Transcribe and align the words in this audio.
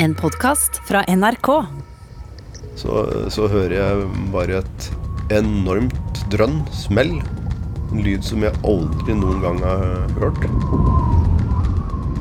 En 0.00 0.14
podkast 0.14 0.76
fra 0.86 1.02
NRK. 1.08 1.48
Så, 2.76 3.06
så 3.34 3.48
hører 3.50 3.72
jeg 3.74 4.04
bare 4.30 4.60
et 4.60 4.84
enormt 5.34 6.20
drønn, 6.30 6.60
smell. 6.70 7.16
En 7.88 8.04
lyd 8.06 8.22
som 8.22 8.44
jeg 8.46 8.54
aldri 8.62 9.16
noen 9.18 9.42
gang 9.42 9.58
har 9.64 9.82
hørt. 10.20 10.46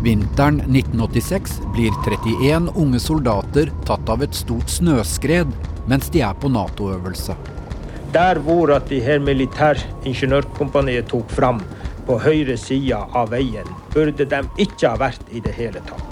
Vinteren 0.02 0.58
1986 0.66 1.60
blir 1.76 1.94
31 2.02 2.74
unge 2.74 3.04
soldater 3.04 3.70
tatt 3.86 4.10
av 4.10 4.26
et 4.26 4.34
stort 4.34 4.74
snøskred 4.74 5.54
mens 5.86 6.10
de 6.10 6.26
er 6.26 6.34
på 6.42 6.50
Nato-øvelse. 6.50 7.38
Der 8.18 8.42
hvor 8.42 8.74
at 8.74 8.90
de 8.90 9.04
her 9.06 9.22
militæringeniørkompaniet 9.22 11.14
tok 11.14 11.30
fram 11.30 11.62
på 12.10 12.18
høyre 12.26 12.58
side 12.58 13.06
av 13.14 13.36
veien, 13.38 13.70
burde 13.94 14.26
de 14.26 14.46
ikke 14.66 14.96
ha 14.96 14.98
vært 15.06 15.30
i 15.30 15.46
det 15.46 15.54
hele 15.62 15.86
tatt. 15.86 16.07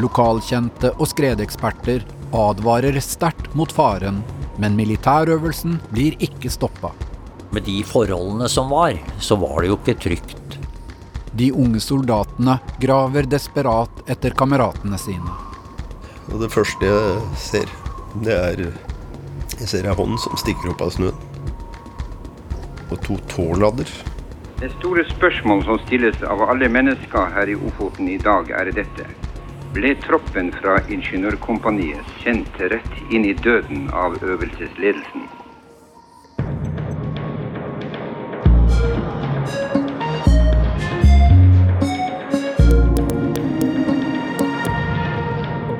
Lokalkjente 0.00 0.94
og 0.96 1.10
skredeksperter 1.10 2.04
advarer 2.36 2.96
sterkt 3.04 3.52
mot 3.58 3.72
faren, 3.74 4.22
men 4.60 4.76
militærøvelsen 4.78 5.78
blir 5.90 6.16
ikke 6.24 6.52
stoppa. 6.52 6.92
Med 7.50 7.66
de 7.66 7.80
forholdene 7.84 8.48
som 8.48 8.70
var, 8.70 8.94
så 9.18 9.36
var 9.36 9.60
det 9.60 9.72
jo 9.72 9.78
ikke 9.80 9.98
trygt. 10.06 10.58
De 11.36 11.50
unge 11.52 11.82
soldatene 11.82 12.56
graver 12.82 13.28
desperat 13.28 14.02
etter 14.10 14.34
kameratene 14.38 14.98
sine. 14.98 15.34
Og 16.30 16.40
det 16.42 16.50
første 16.54 16.86
jeg 16.86 17.40
ser, 17.48 17.74
det 18.24 18.36
er 18.36 18.70
Jeg 19.60 19.68
ser 19.68 19.86
ei 19.90 19.92
hånd 19.92 20.16
som 20.22 20.38
stikker 20.40 20.70
opp 20.72 20.80
av 20.86 20.92
snøen. 20.94 21.16
Og 22.88 22.96
to 23.04 23.18
tårnladder. 23.28 23.90
Det 24.62 24.70
store 24.78 25.04
spørsmål 25.10 25.66
som 25.66 25.80
stilles 25.84 26.22
av 26.24 26.40
alle 26.46 26.70
mennesker 26.72 27.34
her 27.34 27.50
i 27.50 27.58
Ofoten 27.58 28.08
i 28.08 28.16
dag, 28.16 28.48
er 28.56 28.72
dette. 28.72 29.04
Ble 29.70 29.92
troppen 30.02 30.48
fra 30.50 30.80
Ingeniørkompaniet 30.90 32.08
kjent 32.18 32.56
rett 32.72 32.96
inn 33.14 33.22
i 33.22 33.36
døden 33.38 33.84
av 33.94 34.16
øvelsesledelsen? 34.18 35.28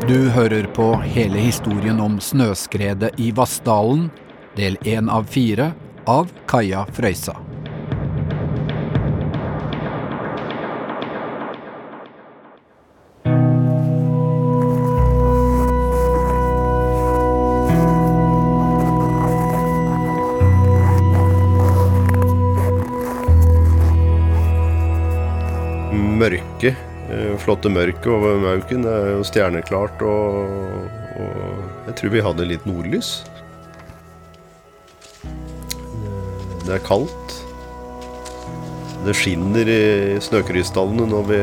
Du 0.07 0.31
hører 0.39 0.71
på 0.75 0.93
hele 1.11 1.43
historien 1.43 1.99
om 1.99 2.21
snøskredet 2.23 3.17
i 3.19 3.33
Vassdalen, 3.35 4.07
del 4.55 4.79
én 4.87 5.11
av 5.11 5.27
fire, 5.35 5.73
av 6.07 6.31
Kaja 6.47 6.87
Frøysa. 6.95 7.35
Flotte 27.51 27.67
mørket 27.75 28.07
over 28.07 28.37
Mauken. 28.39 28.85
Er 28.87 29.09
jo 29.17 29.23
stjerneklart 29.27 30.03
og, 30.07 30.45
og 31.19 31.89
Jeg 31.89 31.95
tror 31.99 32.13
vi 32.13 32.21
hadde 32.23 32.45
litt 32.47 32.67
nordlys. 32.69 33.09
Det 36.63 36.77
er 36.77 36.85
kaldt. 36.87 37.35
Det 39.03 39.17
skinner 39.19 39.67
i 39.67 39.81
snøkrystallene 40.23 41.09
når 41.11 41.27
vi, 41.33 41.41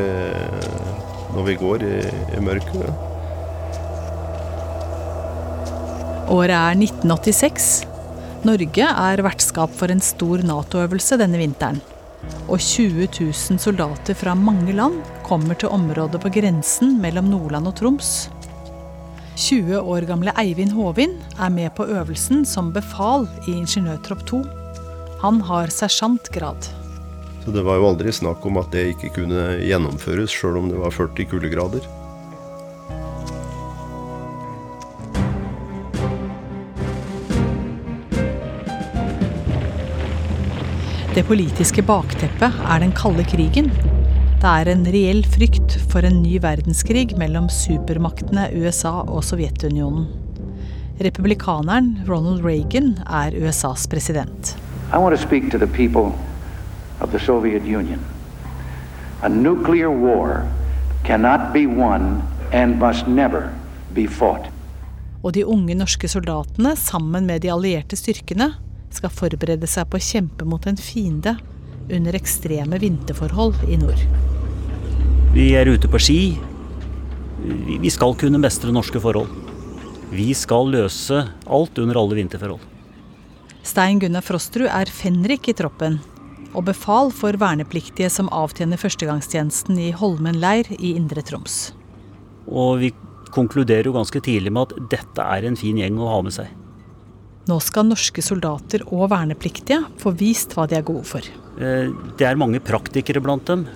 når 1.36 1.46
vi 1.50 1.58
går 1.60 1.84
i, 1.90 1.92
i 2.38 2.40
mørket. 2.40 2.88
Året 6.32 6.56
er 6.56 6.80
1986. 6.88 7.68
Norge 8.48 8.88
er 9.12 9.26
vertskap 9.28 9.76
for 9.76 9.92
en 9.92 10.00
stor 10.00 10.40
Nato-øvelse 10.54 11.20
denne 11.20 11.44
vinteren. 11.44 11.84
Og 12.48 12.58
20 12.58 13.06
000 13.06 13.60
soldater 13.62 14.16
fra 14.18 14.34
mange 14.34 14.74
land 14.76 15.02
kommer 15.26 15.58
til 15.58 15.72
området 15.74 16.20
på 16.22 16.32
grensen 16.32 16.96
mellom 17.02 17.28
Nordland 17.30 17.70
og 17.70 17.76
Troms. 17.78 18.28
20 19.38 19.78
år 19.78 20.06
gamle 20.08 20.32
Eivind 20.40 20.72
Håvin 20.74 21.14
er 21.38 21.52
med 21.54 21.70
på 21.78 21.86
øvelsen 21.86 22.42
som 22.48 22.72
befal 22.74 23.28
i 23.46 23.54
Ingeniørtropp 23.54 24.24
2. 24.26 24.42
Han 25.22 25.40
har 25.46 25.70
sersjantgrad. 25.70 26.72
Så 27.44 27.54
det 27.54 27.62
var 27.64 27.78
jo 27.78 27.86
aldri 27.92 28.12
snakk 28.12 28.42
om 28.48 28.58
at 28.60 28.72
det 28.74 28.88
ikke 28.94 29.12
kunne 29.20 29.44
gjennomføres, 29.62 30.34
sjøl 30.34 30.58
om 30.60 30.72
det 30.72 30.80
var 30.82 30.92
40 30.94 31.30
kuldegrader. 31.30 31.86
Det 41.18 41.24
politiske 41.26 41.82
bakteppet 41.82 42.58
er 42.62 42.78
den 42.78 42.92
kalde 42.94 43.24
krigen. 43.26 43.72
Det 44.38 44.46
er 44.46 44.68
en 44.70 44.84
reell 44.86 45.24
frykt 45.26 45.72
for 45.90 46.06
en 46.06 46.20
ny 46.22 46.36
verdenskrig 46.38 47.16
mellom 47.18 47.48
supermaktene 47.50 48.44
USA 48.54 49.00
og 49.00 49.24
Sovjetunionen. 49.26 50.04
Republikaneren 51.02 51.88
Ronald 52.06 52.46
Reagan 52.46 52.92
er 53.02 53.34
USAs 53.34 53.88
president. 53.90 54.52
I 54.94 55.00
want 55.02 55.16
to 55.16 55.18
speak 55.18 55.50
to 55.50 55.58
the 55.58 55.66
people 55.66 56.14
of 57.00 57.10
the 57.10 57.18
Soviet 57.18 57.66
Union. 57.66 57.98
A 59.22 59.28
nuclear 59.28 59.90
war 59.90 60.46
cannot 61.02 61.50
be 61.52 61.66
won 61.66 62.22
and 62.52 62.78
must 62.78 63.08
never 63.08 63.50
be 63.90 64.06
fought. 64.06 64.46
Og 65.24 65.34
de 65.34 65.42
unge 65.42 65.74
norske 65.74 66.06
soldatene, 66.06 66.76
sammen 66.76 67.26
med 67.26 67.42
de 67.42 67.50
allierte 67.50 67.98
styrkene, 67.98 68.52
skal 68.96 69.12
forberede 69.12 69.68
seg 69.70 69.88
på 69.90 69.98
å 69.98 70.04
kjempe 70.04 70.46
mot 70.48 70.64
en 70.68 70.78
fiende 70.80 71.36
under 71.92 72.16
ekstreme 72.16 72.78
vinterforhold 72.80 73.64
i 73.68 73.78
nord. 73.80 74.00
Vi 75.34 75.50
er 75.56 75.68
ute 75.68 75.90
på 75.90 76.00
ski. 76.00 76.20
Vi 77.80 77.90
skal 77.92 78.16
kunne 78.18 78.40
mestre 78.42 78.72
norske 78.74 79.00
forhold. 79.00 79.30
Vi 80.10 80.32
skal 80.36 80.70
løse 80.72 81.26
alt 81.44 81.78
under 81.78 82.00
alle 82.00 82.16
vinterforhold. 82.18 82.64
Stein 83.68 84.00
Gunnar 84.00 84.24
Frostrud 84.24 84.70
er 84.72 84.88
fenrik 84.88 85.50
i 85.50 85.54
troppen, 85.56 85.98
og 86.56 86.64
befal 86.70 87.12
for 87.12 87.36
vernepliktige 87.36 88.08
som 88.12 88.30
avtjener 88.32 88.80
førstegangstjenesten 88.80 89.76
i 89.82 89.90
Holmen 89.92 90.38
leir 90.40 90.70
i 90.78 90.94
Indre 90.96 91.20
Troms. 91.26 91.74
Og 92.48 92.80
vi 92.80 92.92
konkluderer 93.34 93.90
jo 93.90 93.92
ganske 93.98 94.22
tidlig 94.24 94.54
med 94.56 94.70
at 94.70 94.88
dette 94.96 95.26
er 95.36 95.44
en 95.44 95.58
fin 95.60 95.76
gjeng 95.76 96.00
å 96.00 96.08
ha 96.08 96.22
med 96.24 96.34
seg. 96.38 96.48
Nå 97.48 97.56
skal 97.64 97.86
norske 97.88 98.20
soldater 98.24 98.82
og 98.92 99.06
vernepliktige 99.12 99.80
få 100.00 100.12
vist 100.20 100.52
hva 100.56 100.66
de 100.68 100.76
er 100.76 100.84
gode 100.84 101.06
for. 101.08 101.20
Eh, 101.58 101.88
Det 102.18 102.26
er 102.26 102.36
mange 102.36 102.60
praktikere 102.60 103.22
blant 103.22 103.44
dem. 103.46 103.66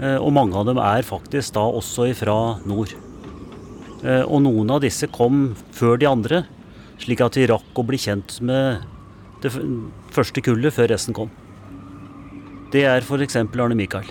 eh, 0.00 0.16
Og 0.16 0.32
mange 0.32 0.54
av 0.54 0.66
dem 0.66 0.78
er 0.78 1.02
faktisk 1.02 1.52
da 1.54 1.60
også 1.60 2.10
ifra 2.10 2.60
nord. 2.64 2.94
Eh, 4.04 4.22
Og 4.22 4.42
noen 4.42 4.70
av 4.70 4.80
disse 4.80 5.06
kom 5.10 5.56
før 5.72 5.98
de 5.98 6.06
andre, 6.06 6.46
slik 6.98 7.20
at 7.20 7.34
vi 7.34 7.46
rakk 7.46 7.74
å 7.74 7.86
bli 7.86 7.96
kjent 7.98 8.40
med 8.40 8.82
det 9.42 9.50
første 10.12 10.40
kullet 10.42 10.72
før 10.72 10.88
resten 10.88 11.14
kom. 11.14 11.30
Det 12.70 12.84
er 12.84 13.00
f.eks. 13.00 13.36
Arne 13.36 13.74
Mikael. 13.74 14.04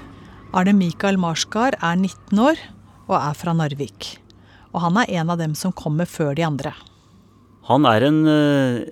Arne 0.53 0.73
Mikael 0.73 1.17
Marsgard 1.17 1.75
er 1.81 1.95
19 1.95 2.39
år 2.39 2.57
og 3.07 3.15
er 3.21 3.33
fra 3.35 3.53
Narvik. 3.53 4.17
Og 4.73 4.81
han 4.81 4.97
er 4.97 5.09
en 5.21 5.29
av 5.29 5.37
dem 5.37 5.55
som 5.55 5.71
kommer 5.71 6.05
før 6.05 6.35
de 6.35 6.43
andre. 6.43 6.73
Han 7.69 7.85
er 7.85 8.07
en, 8.07 8.19
eh, 8.27 8.89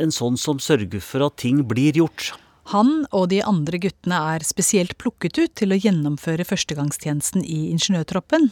en 0.00 0.12
sånn 0.14 0.38
som 0.40 0.58
sørger 0.58 1.02
for 1.04 1.26
at 1.26 1.36
ting 1.36 1.62
blir 1.68 1.92
gjort. 2.00 2.32
Han 2.72 3.06
og 3.12 3.28
de 3.32 3.42
andre 3.44 3.80
guttene 3.80 4.16
er 4.34 4.44
spesielt 4.44 4.96
plukket 5.00 5.38
ut 5.38 5.54
til 5.56 5.72
å 5.72 5.80
gjennomføre 5.80 6.44
førstegangstjenesten 6.48 7.44
i 7.44 7.68
ingeniørtroppen. 7.72 8.50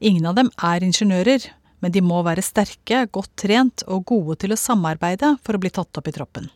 Ingen 0.00 0.26
av 0.26 0.36
dem 0.36 0.50
er 0.62 0.84
ingeniører, 0.86 1.46
men 1.80 1.92
de 1.92 2.02
må 2.02 2.22
være 2.26 2.44
sterke, 2.44 3.06
godt 3.10 3.32
trent 3.36 3.82
og 3.86 4.06
gode 4.10 4.38
til 4.42 4.54
å 4.54 4.60
samarbeide 4.60 5.36
for 5.42 5.56
å 5.56 5.62
bli 5.62 5.70
tatt 5.70 5.98
opp 5.98 6.08
i 6.10 6.14
troppen. 6.14 6.50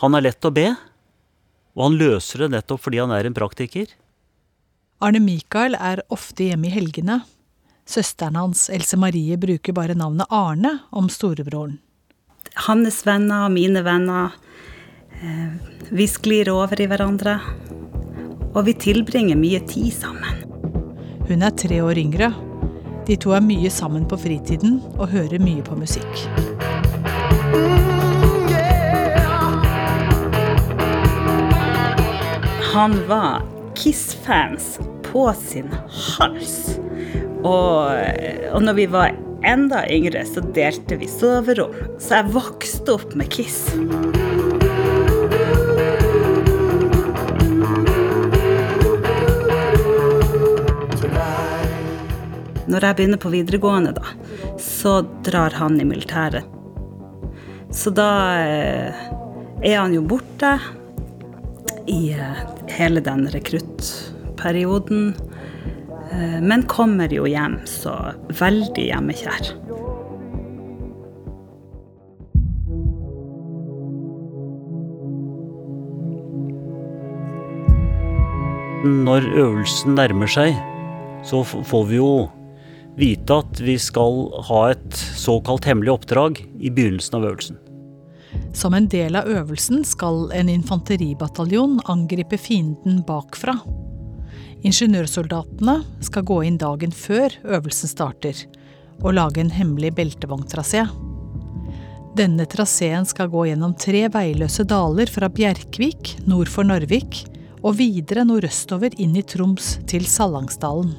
Han 0.00 0.16
er 0.16 0.28
lett 0.28 0.44
å 0.44 0.52
be, 0.52 0.70
og 1.76 1.84
han 1.86 1.98
løser 2.00 2.44
det 2.44 2.54
nettopp 2.56 2.84
fordi 2.86 3.00
han 3.02 3.12
er 3.12 3.28
en 3.28 3.36
praktiker. 3.36 3.92
Arne 5.00 5.20
Mikael 5.24 5.76
er 5.76 6.02
ofte 6.12 6.50
hjemme 6.50 6.68
i 6.68 6.74
helgene. 6.74 7.22
Søsteren 7.90 8.36
hans, 8.38 8.68
Else 8.70 8.96
Marie, 8.96 9.36
bruker 9.36 9.74
bare 9.74 9.96
navnet 9.98 10.30
Arne 10.30 10.76
om 10.94 11.08
storebroren. 11.10 11.78
Hans 12.66 13.00
venner 13.06 13.48
og 13.48 13.54
mine 13.56 13.82
venner. 13.82 14.30
eh, 15.22 15.48
Vi 15.90 16.06
sklir 16.06 16.48
over 16.52 16.80
i 16.80 16.86
hverandre. 16.86 17.40
Og 18.54 18.64
vi 18.66 18.74
tilbringer 18.74 19.36
mye 19.36 19.58
tid 19.66 19.90
sammen. 19.92 20.44
Hun 21.26 21.42
er 21.42 21.50
tre 21.50 21.80
år 21.82 21.98
yngre. 21.98 22.30
De 23.06 23.16
to 23.16 23.32
er 23.34 23.40
mye 23.40 23.70
sammen 23.70 24.06
på 24.06 24.16
fritiden 24.18 24.80
og 24.98 25.08
hører 25.10 25.42
mye 25.42 25.62
på 25.62 25.74
musikk. 25.74 26.28
Han 32.72 32.94
var 33.08 33.42
Kiss-fans 33.74 34.78
på 35.02 35.32
sin 35.34 35.68
hals. 35.88 36.78
Og, 37.40 37.90
og 38.52 38.62
når 38.64 38.76
vi 38.76 38.86
var 38.92 39.14
enda 39.46 39.84
yngre, 39.88 40.24
så 40.28 40.42
delte 40.54 40.98
vi 41.00 41.08
soverom. 41.08 41.72
Så 41.98 42.20
jeg 42.20 42.32
vokste 42.34 42.96
opp 42.98 43.14
med 43.16 43.30
Kiss. 43.32 43.62
Når 52.70 52.84
jeg 52.86 52.96
begynner 53.00 53.18
på 53.18 53.32
videregående, 53.32 53.90
da, 53.96 54.04
så 54.62 55.00
drar 55.26 55.56
han 55.58 55.80
i 55.80 55.86
militæret. 55.88 56.46
Så 57.74 57.90
da 57.94 58.10
eh, 58.42 59.00
er 59.62 59.76
han 59.78 59.94
jo 59.94 60.04
borte 60.06 60.52
i 61.90 62.12
eh, 62.14 62.44
hele 62.76 63.02
den 63.02 63.26
rekruttperioden. 63.30 65.12
Eh, 66.10 66.40
men 66.42 66.66
kommer 66.66 67.12
jo 67.12 67.26
hjem, 67.30 67.60
så 67.68 67.94
veldig 68.40 68.86
hjemmekjær. 68.90 69.52
Når 78.80 79.26
øvelsen 79.36 79.94
nærmer 79.98 80.30
seg, 80.30 80.54
så 81.28 81.42
får 81.44 81.82
vi 81.90 81.98
jo 81.98 82.12
vite 83.00 83.36
at 83.42 83.60
vi 83.60 83.76
skal 83.80 84.30
ha 84.48 84.60
et 84.72 85.02
såkalt 85.20 85.68
hemmelig 85.68 85.92
oppdrag 85.98 86.40
i 86.40 86.72
begynnelsen 86.72 87.18
av 87.20 87.26
øvelsen. 87.28 87.60
Som 88.56 88.74
en 88.74 88.88
del 88.90 89.18
av 89.18 89.28
øvelsen 89.30 89.84
skal 89.86 90.30
en 90.34 90.48
infanteribataljon 90.48 91.78
angripe 91.92 92.38
fienden 92.40 93.02
bakfra. 93.06 93.58
Ingeniørsoldatene 94.66 95.78
skal 96.04 96.24
gå 96.28 96.42
inn 96.44 96.58
dagen 96.60 96.92
før 96.92 97.32
øvelsen 97.48 97.90
starter, 97.90 98.36
og 99.00 99.14
lage 99.16 99.40
en 99.40 99.52
hemmelig 99.54 99.94
beltevogntrasé. 99.96 100.84
Denne 102.18 102.44
traseen 102.50 103.06
skal 103.08 103.30
gå 103.32 103.46
gjennom 103.48 103.72
tre 103.78 104.04
veiløse 104.12 104.66
daler 104.68 105.08
fra 105.08 105.30
Bjerkvik 105.32 106.16
nord 106.28 106.50
for 106.52 106.68
Narvik 106.68 107.22
og 107.62 107.78
videre 107.78 108.26
nordøstover 108.26 108.96
inn 109.00 109.14
i 109.16 109.24
Troms 109.24 109.78
til 109.88 110.04
Sallangsdalen. 110.08 110.92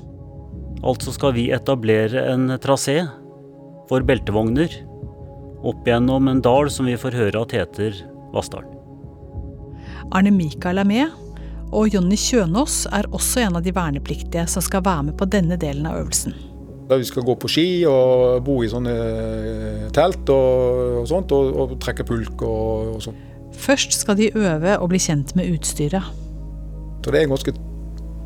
Altså 0.81 1.13
skal 1.13 1.35
vi 1.35 1.51
etablere 1.53 2.23
en 2.31 2.55
trasé 2.63 3.03
for 3.89 4.01
beltevogner 4.07 4.73
opp 5.67 5.85
gjennom 5.85 6.29
en 6.31 6.41
dal 6.41 6.71
som 6.73 6.87
vi 6.89 6.97
får 6.97 7.17
høre 7.19 7.43
at 7.43 7.53
heter 7.53 7.99
Vassdalen. 8.33 8.77
Arne 10.11 10.31
Mikael 10.33 10.81
er 10.81 10.87
med, 10.87 11.11
og 11.71 11.93
Jonny 11.93 12.17
Kjønaas 12.19 12.83
er 12.91 13.07
også 13.15 13.45
en 13.45 13.57
av 13.59 13.63
de 13.65 13.73
vernepliktige 13.75 14.43
som 14.51 14.63
skal 14.63 14.83
være 14.85 15.09
med 15.09 15.17
på 15.19 15.27
denne 15.31 15.57
delen 15.59 15.87
av 15.87 16.01
øvelsen. 16.01 16.35
Da 16.91 16.97
vi 16.99 17.07
skal 17.07 17.23
gå 17.23 17.37
på 17.39 17.47
ski 17.47 17.65
og 17.87 18.41
bo 18.43 18.57
i 18.65 18.69
sånne 18.71 18.93
telt 19.95 20.27
og, 20.33 21.01
og 21.01 21.07
sånt, 21.07 21.31
og, 21.31 21.51
og, 21.55 21.75
trekke 21.79 22.03
pulk 22.07 22.43
og, 22.43 22.97
og 22.97 23.05
sånn. 23.05 23.19
Først 23.55 23.95
skal 23.95 24.17
de 24.19 24.31
øve 24.35 24.75
og 24.77 24.91
bli 24.91 24.99
kjent 24.99 25.31
med 25.39 25.53
utstyret. 25.53 26.03
Så 27.01 27.13
det 27.13 27.21
er 27.21 27.29
en 27.29 27.35
ganske 27.35 27.55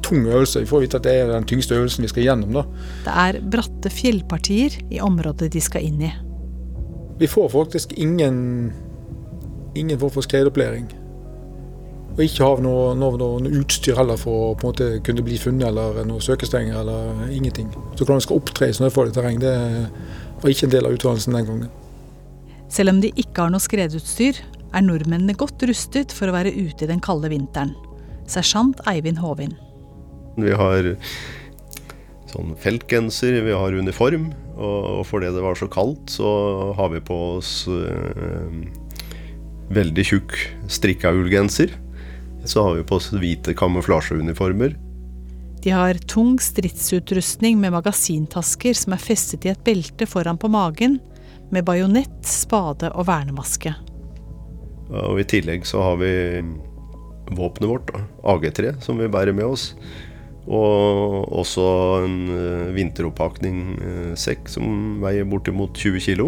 tung 0.06 0.26
øvelse. 0.26 0.66
Vi 0.66 0.70
får 0.70 0.86
vite 0.86 0.98
at 0.98 1.06
det 1.06 1.14
er 1.20 1.30
den 1.30 1.46
tyngste 1.50 1.78
øvelsen 1.78 2.06
vi 2.06 2.10
skal 2.10 2.26
gjennom. 2.26 2.58
da. 2.58 2.66
Det 3.06 3.16
er 3.26 3.40
bratte 3.54 3.94
fjellpartier 3.94 4.80
i 4.90 5.02
området 5.02 5.52
de 5.54 5.62
skal 5.62 5.86
inn 5.86 6.02
i. 6.10 6.12
Vi 7.22 7.30
får 7.32 7.50
faktisk 7.54 7.94
ingen, 7.98 8.74
ingen 9.76 10.00
form 10.00 10.18
for 10.18 10.26
skredopplæring. 10.26 10.90
Og 12.16 12.22
ikke 12.24 12.48
ha 12.48 12.60
noe, 12.64 12.94
noe, 12.96 13.18
noe, 13.20 13.54
utstyr 13.60 13.98
heller 14.00 14.20
for 14.20 14.32
å 14.32 14.52
på 14.56 14.64
en 14.64 14.72
måte 14.72 14.86
kunne 15.04 15.24
bli 15.26 15.36
funnet, 15.40 15.68
eller 15.68 16.06
noe 16.08 16.24
søkestenger, 16.24 16.78
eller 16.80 17.26
ingenting. 17.28 17.68
Så 17.96 18.06
hvordan 18.06 18.22
man 18.22 18.24
skal 18.24 18.40
opptre 18.40 18.70
i 18.72 18.76
snøfarlig 18.78 19.16
terreng, 19.18 19.42
det 19.44 19.56
var 20.42 20.54
ikke 20.54 20.70
en 20.70 20.76
del 20.78 20.88
av 20.88 20.96
utdannelsen 20.96 21.36
den 21.36 21.50
gangen. 21.50 21.74
Selv 22.72 22.94
om 22.94 23.02
de 23.04 23.12
ikke 23.20 23.44
har 23.44 23.52
noe 23.52 23.64
skredutstyr, 23.64 24.40
er 24.76 24.84
nordmennene 24.84 25.36
godt 25.38 25.64
rustet 25.68 26.16
for 26.16 26.32
å 26.32 26.36
være 26.36 26.56
ute 26.56 26.88
i 26.88 26.90
den 26.90 27.04
kalde 27.04 27.32
vinteren. 27.32 27.76
Sersjant 28.32 28.80
Eivind 28.90 29.20
Håvin. 29.22 29.54
Vi 30.40 30.56
har 30.56 30.96
sånn 32.32 32.56
feltgenser, 32.60 33.40
vi 33.46 33.56
har 33.56 33.76
uniform. 33.76 34.32
Og 34.56 35.04
fordi 35.08 35.34
det 35.36 35.44
var 35.44 35.58
så 35.60 35.68
kaldt, 35.72 36.16
så 36.16 36.30
har 36.78 36.92
vi 36.94 37.04
på 37.04 37.16
oss 37.36 37.66
øh, 37.68 38.62
veldig 39.76 40.06
tjukk 40.08 40.38
strikka 40.72 41.12
ullgenser. 41.16 41.74
Så 42.46 42.64
har 42.64 42.76
vi 42.78 42.86
på 42.86 43.00
oss 43.00 43.12
hvite 43.14 43.56
kamuflasjeuniformer. 43.58 44.76
De 45.66 45.72
har 45.74 45.98
tung 46.06 46.36
stridsutrustning 46.40 47.58
med 47.58 47.74
magasintasker 47.74 48.78
som 48.78 48.94
er 48.94 49.02
festet 49.02 49.48
i 49.48 49.50
et 49.50 49.64
belte 49.66 50.06
foran 50.06 50.38
på 50.38 50.52
magen, 50.54 51.00
med 51.50 51.66
bajonett, 51.66 52.20
spade 52.26 52.92
og 52.94 53.08
vernemaske. 53.10 53.74
Og 54.94 55.20
I 55.22 55.26
tillegg 55.26 55.66
så 55.66 55.82
har 55.82 55.98
vi 56.02 56.12
våpenet 57.34 57.70
vårt, 57.70 57.94
AG3, 58.22 58.76
som 58.86 59.02
vi 59.02 59.10
bærer 59.10 59.34
med 59.34 59.48
oss. 59.56 59.72
Og 60.46 61.26
også 61.34 61.66
en 62.06 62.18
uh, 62.30 62.74
vinteroppakning-sekk 62.76 64.46
uh, 64.46 64.52
som 64.58 65.00
veier 65.02 65.26
bortimot 65.26 65.74
20 65.74 66.06
kg. 66.06 66.28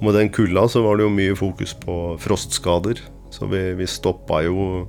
Med 0.00 0.16
den 0.16 0.32
kulda 0.32 0.64
så 0.68 0.80
var 0.84 0.96
det 0.96 1.04
jo 1.04 1.12
mye 1.12 1.36
fokus 1.36 1.76
på 1.84 2.16
frostskader. 2.20 3.04
Så 3.36 3.48
vi, 3.50 3.62
vi 3.76 3.88
stoppa 3.90 4.40
jo 4.46 4.86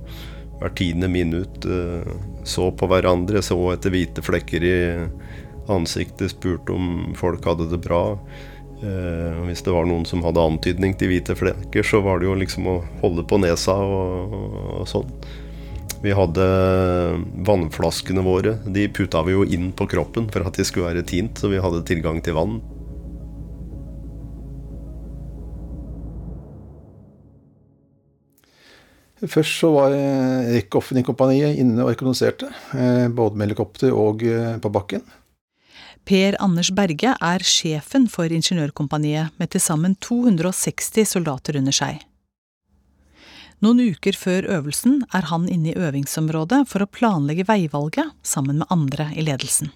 hvert 0.58 0.78
tiende 0.80 1.10
minutt. 1.12 1.66
Uh, 1.68 2.06
så 2.48 2.70
på 2.72 2.88
hverandre, 2.90 3.42
så 3.44 3.58
etter 3.74 3.94
hvite 3.94 4.24
flekker 4.24 4.64
i 4.64 4.76
ansiktet, 5.68 6.32
spurte 6.32 6.72
om 6.72 7.12
folk 7.18 7.44
hadde 7.44 7.68
det 7.72 7.82
bra. 7.84 8.04
Uh, 8.78 9.44
hvis 9.48 9.64
det 9.66 9.74
var 9.74 9.88
noen 9.90 10.06
som 10.08 10.24
hadde 10.24 10.46
antydning 10.48 10.96
til 10.98 11.12
hvite 11.12 11.36
flekker, 11.38 11.84
så 11.84 12.00
var 12.04 12.22
det 12.22 12.30
jo 12.30 12.38
liksom 12.38 12.70
å 12.70 12.78
holde 13.02 13.26
på 13.28 13.40
nesa 13.42 13.76
og, 13.84 14.40
og 14.80 14.88
sånn. 14.88 15.12
Vi 15.98 16.14
hadde 16.14 16.44
vannflaskene 17.46 18.22
våre. 18.22 18.54
De 18.70 18.86
putta 18.94 19.24
vi 19.26 19.34
jo 19.34 19.42
inn 19.44 19.72
på 19.74 19.88
kroppen 19.90 20.28
for 20.30 20.46
at 20.46 20.58
de 20.58 20.66
skulle 20.66 20.92
være 20.92 21.06
tint, 21.06 21.38
så 21.38 21.50
vi 21.50 21.58
hadde 21.62 21.82
tilgang 21.88 22.22
til 22.22 22.38
vann. 22.38 22.60
Først 29.18 29.58
så 29.58 29.72
var 29.74 29.94
Rikkoffen-kompaniet 30.54 31.58
inne 31.58 31.82
og 31.82 31.90
rekognoserte, 31.90 32.52
eh, 32.78 33.08
både 33.10 33.34
med 33.34 33.48
helikopter 33.48 33.90
og 33.90 34.22
eh, 34.22 34.58
på 34.62 34.70
bakken. 34.70 35.02
Per 36.08 36.38
Anders 36.40 36.70
Berge 36.72 37.10
er 37.20 37.42
sjefen 37.44 38.06
for 38.08 38.32
Ingeniørkompaniet 38.32 39.34
med 39.36 39.50
til 39.52 39.60
sammen 39.60 39.96
260 40.00 41.04
soldater 41.10 41.58
under 41.60 41.74
seg. 41.74 41.98
Noen 43.60 43.82
uker 43.90 44.14
før 44.14 44.46
øvelsen 44.54 45.02
er 45.12 45.26
han 45.32 45.48
inne 45.50 45.72
i 45.72 45.76
øvingsområdet 45.76 46.62
for 46.70 46.84
å 46.84 46.88
planlegge 46.88 47.44
veivalget 47.48 48.14
sammen 48.22 48.62
med 48.62 48.70
andre 48.70 49.10
i 49.18 49.24
ledelsen. 49.26 49.72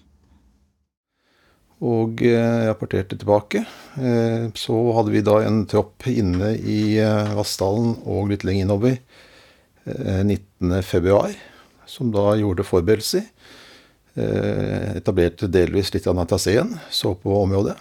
Og 1.83 2.23
eh, 2.23 2.63
rapporterte 2.69 3.19
tilbake. 3.19 3.65
Eh, 3.99 4.47
så 4.55 4.79
hadde 4.95 5.13
vi 5.13 5.25
da 5.27 5.35
en 5.43 5.65
tropp 5.67 6.07
inne 6.07 6.53
i 6.55 6.95
eh, 7.03 7.35
Vassdalen 7.35 7.97
og 8.07 8.31
litt 8.31 8.47
lenger 8.47 8.69
innover 8.69 8.97
19.2, 9.85 11.33
som 11.85 12.11
da 12.13 12.33
gjorde 12.39 12.65
forberedelser. 12.67 13.25
Etablerte 14.13 15.49
delvis 15.51 15.89
litt 15.95 16.05
av 16.07 16.15
Natasien, 16.15 16.75
så 16.93 17.15
på 17.17 17.33
området. 17.41 17.73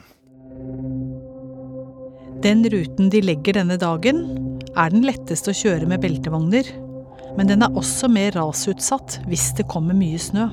Den 2.42 2.64
ruten 2.72 3.10
de 3.12 3.20
legger 3.22 3.60
denne 3.60 3.76
dagen, 3.78 4.24
er 4.74 4.90
den 4.90 5.04
letteste 5.06 5.52
å 5.52 5.56
kjøre 5.56 5.86
med 5.86 6.02
beltevogner, 6.02 6.66
men 7.36 7.48
den 7.48 7.62
er 7.62 7.76
også 7.78 8.10
mer 8.10 8.34
rasutsatt 8.34 9.20
hvis 9.28 9.52
det 9.60 9.68
kommer 9.70 9.94
mye 9.96 10.18
snø. 10.18 10.48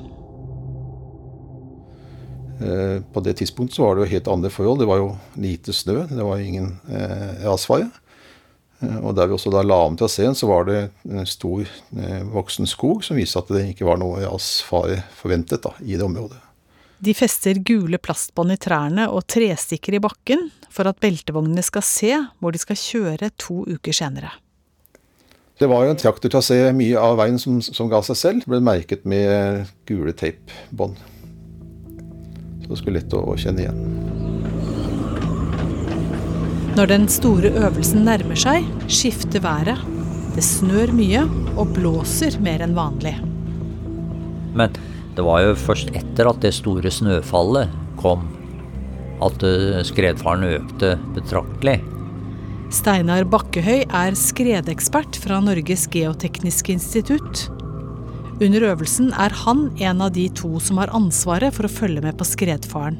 Eh, 2.60 3.00
på 3.12 3.22
det 3.24 3.38
tidspunktet 3.40 3.78
så 3.78 3.86
var 3.86 3.96
det 3.96 4.04
jo 4.04 4.12
helt 4.12 4.28
andre 4.28 4.50
forhold. 4.52 4.82
Det 4.82 4.88
var 4.90 5.00
jo 5.00 5.10
lite 5.40 5.72
snø, 5.72 6.04
det 6.10 6.24
var 6.26 6.44
ingen 6.44 6.74
eh, 6.92 7.42
rasfare. 7.46 7.88
Eh, 8.80 8.98
og 9.00 9.14
der 9.16 9.28
vi 9.28 9.36
også 9.36 9.52
da 9.52 9.62
la 9.64 9.78
om 9.86 9.96
traseen, 10.00 10.36
så 10.36 10.48
var 10.50 10.68
det 10.68 10.78
en 11.08 11.26
stor 11.28 11.64
eh, 11.64 12.22
voksen 12.32 12.68
skog 12.68 13.04
som 13.04 13.18
viste 13.20 13.40
at 13.40 13.50
det 13.52 13.66
ikke 13.72 13.88
var 13.88 14.00
noe 14.00 14.22
rasfare 14.24 15.02
forventet 15.18 15.64
da, 15.66 15.74
i 15.84 15.98
det 15.98 16.06
området. 16.06 16.40
De 17.00 17.14
fester 17.16 17.56
gule 17.64 17.96
plastbånd 17.96 18.52
i 18.52 18.58
trærne 18.60 19.06
og 19.08 19.24
trestikker 19.30 19.96
i 19.96 20.02
bakken 20.04 20.50
for 20.72 20.88
at 20.90 21.00
beltevognene 21.00 21.64
skal 21.64 21.84
se 21.86 22.12
hvor 22.38 22.52
de 22.52 22.60
skal 22.60 22.76
kjøre 22.76 23.32
to 23.40 23.62
uker 23.68 23.96
senere. 23.96 24.34
Det 25.60 25.68
var 25.68 25.84
jo 25.84 25.92
en 25.92 26.00
traktortrasé 26.00 26.58
mye 26.72 27.00
av 27.00 27.18
veien 27.20 27.40
som, 27.40 27.58
som, 27.60 27.88
ga 27.92 28.00
seg 28.04 28.16
selv. 28.16 28.46
Ble 28.48 28.62
merket 28.64 29.04
med 29.08 29.68
gule 29.88 30.14
teipbånd. 30.16 30.96
Så 32.64 32.70
det 32.70 32.78
skulle 32.80 33.00
lett 33.00 33.16
å, 33.16 33.26
å 33.28 33.36
kjenne 33.36 33.66
igjen. 33.66 34.39
Når 36.70 36.86
den 36.86 37.08
store 37.10 37.50
øvelsen 37.50 38.04
nærmer 38.06 38.38
seg, 38.38 38.66
skifter 38.86 39.42
været. 39.42 39.80
Det 40.36 40.44
snør 40.46 40.92
mye 40.94 41.24
og 41.58 41.72
blåser 41.74 42.36
mer 42.44 42.62
enn 42.62 42.76
vanlig. 42.78 43.16
Men 44.54 44.78
Det 45.16 45.24
var 45.26 45.42
jo 45.42 45.56
først 45.58 45.90
etter 45.98 46.28
at 46.30 46.38
det 46.40 46.52
store 46.54 46.90
snøfallet 46.94 47.72
kom, 47.98 48.22
at 49.20 49.42
eh, 49.42 49.80
skredfaren 49.84 50.46
økte 50.46 50.94
betraktelig. 51.16 51.80
Steinar 52.70 53.26
Bakkehøy 53.26 53.82
er 53.82 54.14
skredekspert 54.14 55.18
fra 55.18 55.40
Norges 55.42 55.88
geotekniske 55.90 56.72
institutt. 56.78 57.48
Under 58.38 58.70
øvelsen 58.70 59.10
er 59.12 59.34
han 59.42 59.66
en 59.82 60.06
av 60.06 60.14
de 60.14 60.28
to 60.38 60.62
som 60.62 60.78
har 60.78 60.94
ansvaret 60.94 61.52
for 61.52 61.66
å 61.66 61.74
følge 61.74 62.06
med 62.06 62.16
på 62.16 62.30
skredfaren. 62.30 62.96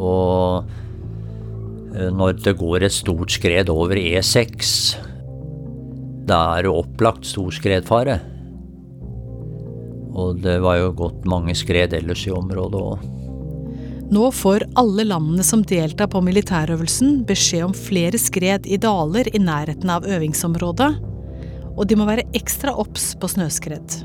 Og 0.00 0.64
når 1.92 2.40
det 2.44 2.56
går 2.60 2.84
et 2.84 2.94
stort 2.94 3.32
skred 3.32 3.70
over 3.72 3.96
E6, 3.96 4.72
da 6.28 6.40
er 6.56 6.66
det 6.66 6.72
opplagt 6.72 7.28
stor 7.28 7.52
skredfare. 7.54 8.18
Og 10.18 10.42
det 10.44 10.58
var 10.64 10.80
jo 10.80 10.90
gått 10.98 11.24
mange 11.28 11.54
skred 11.56 11.94
ellers 11.96 12.26
i 12.28 12.34
området 12.34 12.82
òg. 12.82 13.06
Nå 14.08 14.30
får 14.32 14.64
alle 14.80 15.04
landene 15.04 15.44
som 15.44 15.62
deltar 15.68 16.08
på 16.08 16.22
militærøvelsen 16.24 17.22
beskjed 17.28 17.66
om 17.66 17.74
flere 17.76 18.16
skred 18.20 18.64
i 18.64 18.78
daler 18.80 19.28
i 19.36 19.40
nærheten 19.42 19.90
av 19.92 20.06
øvingsområdet, 20.08 20.88
og 21.76 21.82
de 21.88 21.98
må 21.98 22.06
være 22.08 22.24
ekstra 22.36 22.72
obs 22.80 23.10
på 23.20 23.28
snøskred. 23.28 23.98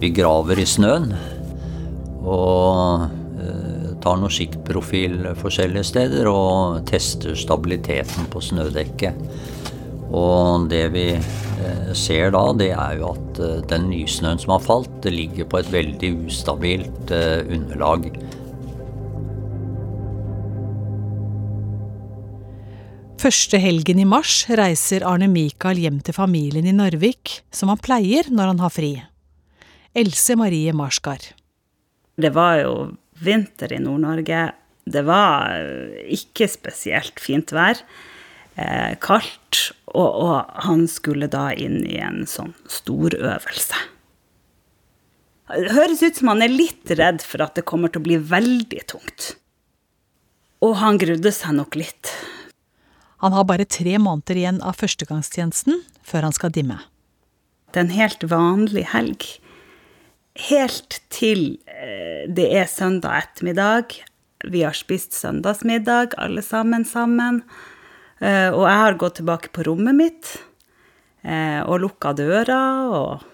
Vi 0.00 0.12
graver 0.16 0.60
i 0.60 0.68
snøen 0.68 1.10
og 2.20 3.08
eh, 3.08 3.19
tar 4.02 4.18
noe 4.20 4.32
siktprofil 4.32 5.22
forskjellige 5.40 5.86
steder 5.92 6.28
og 6.30 6.82
tester 6.88 7.36
stabiliteten 7.38 8.28
på 8.32 8.42
snødekket. 8.44 9.16
Og 10.10 10.66
det 10.70 10.88
vi 10.90 11.06
eh, 11.14 11.90
ser 11.94 12.32
da, 12.34 12.42
det 12.58 12.72
er 12.74 12.98
jo 12.98 13.12
at 13.12 13.38
eh, 13.38 13.60
den 13.70 13.86
nysnøen 13.92 14.40
som 14.42 14.56
har 14.56 14.64
falt, 14.64 14.90
det 15.04 15.14
ligger 15.14 15.46
på 15.46 15.60
et 15.60 15.70
veldig 15.70 16.12
ustabilt 16.26 17.12
eh, 17.14 17.44
underlag. 17.46 18.10
Første 23.20 23.60
helgen 23.60 24.00
i 24.00 24.08
mars 24.08 24.46
reiser 24.48 25.04
Arne 25.04 25.28
Mikael 25.28 25.78
hjem 25.82 26.00
til 26.00 26.16
familien 26.16 26.66
i 26.66 26.72
Narvik, 26.72 27.42
som 27.52 27.68
han 27.68 27.78
pleier 27.78 28.30
når 28.32 28.54
han 28.54 28.62
har 28.64 28.72
fri. 28.72 28.94
Else 29.92 30.34
Marie 30.40 30.72
Marsgard. 30.72 31.34
Det 32.20 32.32
var 32.32 32.62
jo 32.62 32.74
vinter 33.24 33.72
i 33.72 33.80
Nord-Norge. 33.82 34.50
Det 34.90 35.02
var 35.06 35.54
ikke 36.10 36.48
spesielt 36.50 37.20
fint 37.22 37.52
vær. 37.54 37.80
Eh, 38.60 38.96
kaldt. 39.00 39.70
Og, 39.90 40.06
og, 40.06 40.50
han 40.66 40.84
skulle 40.90 41.26
da 41.30 41.50
inn 41.54 41.80
i 41.86 41.98
en 42.02 42.22
sånn 42.30 42.52
storøvelse. 42.70 43.78
Det 45.50 45.72
høres 45.74 46.02
ut 46.04 46.20
som 46.20 46.30
han 46.30 46.44
er 46.44 46.52
litt 46.52 46.92
redd 46.94 47.24
for 47.26 47.42
at 47.42 47.56
det 47.58 47.66
kommer 47.66 47.90
til 47.90 48.02
å 48.02 48.06
bli 48.06 48.18
veldig 48.22 48.84
tungt. 48.92 49.32
Og 50.62 50.76
han 50.78 51.00
grudde 51.00 51.32
seg 51.34 51.56
nok 51.56 51.78
litt. 51.80 52.12
Han 53.24 53.34
har 53.34 53.48
bare 53.48 53.66
tre 53.66 53.96
måneder 53.98 54.38
igjen 54.38 54.62
av 54.62 54.78
førstegangstjenesten 54.78 55.82
før 56.06 56.28
han 56.28 56.36
skal 56.36 56.54
dimme. 56.54 56.78
Det 57.70 57.82
er 57.82 57.86
en 57.88 57.96
helt 57.98 58.24
vanlig 58.30 58.86
helg. 58.94 59.26
Helt 60.38 61.00
til 61.10 61.58
eh, 61.66 62.28
det 62.30 62.46
er 62.54 62.68
søndag 62.70 63.24
ettermiddag. 63.24 63.96
Vi 64.46 64.62
har 64.62 64.76
spist 64.78 65.16
søndagsmiddag, 65.18 66.14
alle 66.22 66.42
sammen 66.46 66.86
sammen. 66.86 67.42
Eh, 68.20 68.48
og 68.54 68.62
jeg 68.68 68.78
har 68.84 69.00
gått 69.00 69.18
tilbake 69.18 69.50
på 69.50 69.66
rommet 69.66 69.98
mitt 69.98 70.30
eh, 71.26 71.60
og 71.66 71.82
lukka 71.82 72.14
døra. 72.14 72.60
Og 72.94 73.26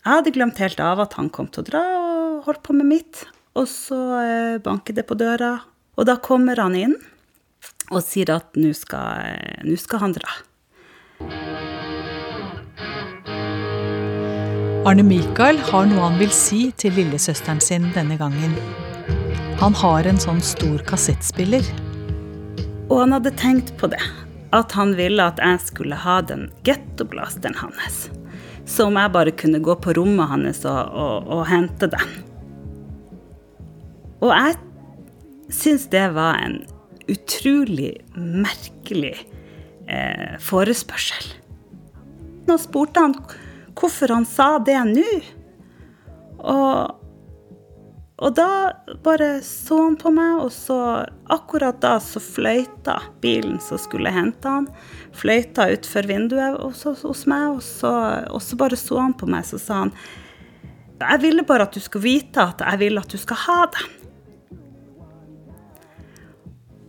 jeg 0.00 0.14
hadde 0.14 0.34
glemt 0.38 0.62
helt 0.64 0.80
av 0.80 1.04
at 1.04 1.18
han 1.20 1.28
kom 1.28 1.52
til 1.52 1.66
å 1.66 1.68
dra, 1.68 1.84
og 2.00 2.48
holdt 2.48 2.64
på 2.64 2.78
med 2.80 2.88
mitt. 2.96 3.26
Og 3.58 3.68
så 3.68 3.98
banker 4.62 4.94
det 4.94 5.04
på 5.08 5.16
døra, 5.18 5.56
og 5.98 6.06
da 6.06 6.14
kommer 6.22 6.60
han 6.62 6.76
inn 6.78 6.94
og 7.90 8.04
sier 8.06 8.30
at 8.30 8.54
nå 8.60 8.70
skal, 8.76 9.66
skal 9.80 10.04
han 10.04 10.14
dra. 10.14 10.30
Arne 14.88 15.02
Mikael 15.04 15.58
har 15.68 15.84
noe 15.84 16.00
han 16.00 16.14
vil 16.16 16.30
si 16.32 16.70
til 16.80 16.94
lillesøsteren 16.96 17.58
sin 17.60 17.90
denne 17.92 18.14
gangen. 18.16 18.54
Han 19.60 19.74
har 19.76 20.06
en 20.08 20.16
sånn 20.22 20.38
stor 20.40 20.80
kassettspiller. 20.88 21.66
Og 22.86 23.02
han 23.02 23.12
hadde 23.12 23.34
tenkt 23.36 23.74
på 23.76 23.90
det. 23.92 24.00
At 24.56 24.72
han 24.78 24.94
ville 24.96 25.26
at 25.28 25.42
jeg 25.44 25.60
skulle 25.66 25.98
ha 26.06 26.22
den 26.24 26.46
gettoblasteren 26.64 27.58
hans. 27.60 28.06
Så 28.64 28.86
om 28.88 28.96
jeg 28.96 29.12
bare 29.12 29.34
kunne 29.36 29.60
gå 29.60 29.74
på 29.76 29.92
rommet 29.98 30.30
hans 30.30 30.62
og, 30.64 30.80
og, 30.88 31.28
og 31.36 31.42
hente 31.50 31.90
den. 31.92 32.14
Og 34.22 34.32
jeg 34.32 34.56
syns 35.52 35.84
det 35.92 36.06
var 36.16 36.40
en 36.46 36.62
utrolig 37.12 37.90
merkelig 38.16 39.12
eh, 39.84 40.40
forespørsel. 40.48 41.28
Nå 42.48 42.56
spurte 42.64 43.04
han 43.04 43.18
hvorfor 43.78 44.14
han 44.14 44.26
sa 44.28 44.56
det 44.64 44.78
nå. 44.90 45.06
Og, 46.38 46.94
og 48.18 48.34
da 48.36 48.48
bare 49.04 49.38
så 49.46 49.80
han 49.84 49.98
på 49.98 50.12
meg, 50.14 50.44
og 50.44 50.52
så 50.54 50.78
akkurat 51.34 51.80
da 51.82 51.96
så 52.02 52.22
fløyta 52.22 52.98
bilen 53.22 53.58
som 53.62 53.80
skulle 53.80 54.12
hente 54.14 54.50
han, 54.50 54.68
fløyta 55.16 55.68
utfor 55.74 56.08
vinduet 56.10 56.58
hos, 56.62 56.84
hos 57.02 57.26
meg, 57.30 57.58
og 57.58 57.62
så, 57.64 57.92
og 58.30 58.42
så 58.44 58.58
bare 58.60 58.78
så 58.78 59.00
han 59.02 59.16
på 59.18 59.30
meg, 59.30 59.46
så 59.46 59.60
sa 59.62 59.84
han 59.86 59.94
Jeg 60.98 61.22
ville 61.22 61.46
bare 61.46 61.68
at 61.68 61.74
du 61.74 61.80
skulle 61.82 62.08
vite 62.08 62.42
at 62.42 62.62
jeg 62.64 62.82
vil 62.82 62.98
at 62.98 63.10
du 63.10 63.18
skal 63.22 63.38
ha 63.46 63.60
den. 63.74 63.94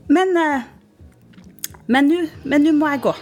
Men 0.10 0.34
eh, 0.41 0.63
nå 1.93 2.74
må 2.74 2.89
jeg 2.89 3.03
gå. 3.05 3.13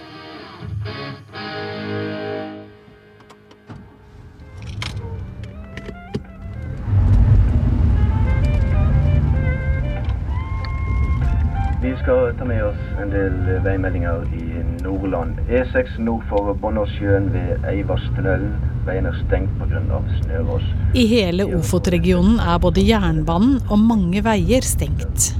Skal 12.07 12.37
ta 12.39 12.45
med 12.45 12.63
oss 12.63 12.83
en 13.01 13.09
del 13.11 13.33
veimeldinger 13.65 14.21
i 14.31 14.61
Nordland. 14.83 15.41
E6 15.51 15.97
nord 15.99 16.21
for 16.29 16.53
Båndåssjøen 16.61 17.25
ved 17.33 17.65
Eivarstunnelen. 17.67 18.53
Veien 18.87 19.09
er 19.09 19.17
stengt 19.25 19.57
pga. 19.59 19.81
snøras. 20.21 20.69
I 20.95 21.03
hele 21.11 21.49
Ofot-regionen 21.57 22.39
er 22.39 22.61
både 22.63 22.85
jernbanen 22.87 23.59
og 23.67 23.83
mange 23.83 24.23
veier 24.23 24.63
stengt. 24.63 25.33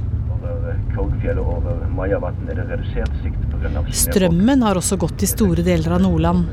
Korgfjellet 0.92 1.40
over 1.40 1.88
Majavatn 1.96 2.52
er 2.52 2.60
det 2.60 2.68
redusert 2.74 3.16
sikt 3.22 3.48
pga. 3.54 3.86
Strømmen 4.04 4.68
har 4.68 4.76
også 4.76 5.00
gått 5.00 5.24
i 5.24 5.32
store 5.32 5.64
deler 5.64 5.96
av 5.96 6.04
Nordland. 6.04 6.52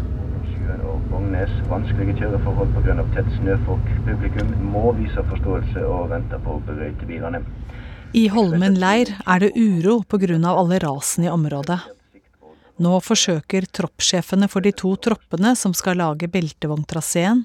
Vognes, 1.11 1.51
vanskelige 1.67 2.21
kjøreforhold 2.21 2.71
pga. 2.79 3.03
tett 3.17 3.35
snøfokk. 3.41 3.91
Publikum 4.07 4.55
må 4.71 4.95
vise 4.95 5.27
forståelse 5.33 5.83
og 5.91 6.07
vente 6.15 6.39
på 6.47 6.61
brøytebilene. 6.71 7.43
I 8.15 8.29
Holmen 8.31 8.77
leir 8.79 9.09
er 9.27 9.41
det 9.43 9.49
uro 9.59 9.97
pga. 10.07 10.37
alle 10.47 10.79
rasene 10.79 11.25
i 11.25 11.29
området. 11.29 11.79
Nå 12.79 12.99
forsøker 13.03 13.67
troppssjefene 13.67 14.47
for 14.47 14.63
de 14.63 14.71
to 14.71 14.93
troppene 14.95 15.51
som 15.55 15.73
skal 15.75 15.99
lage 15.99 16.29
beltevogntraseen, 16.31 17.43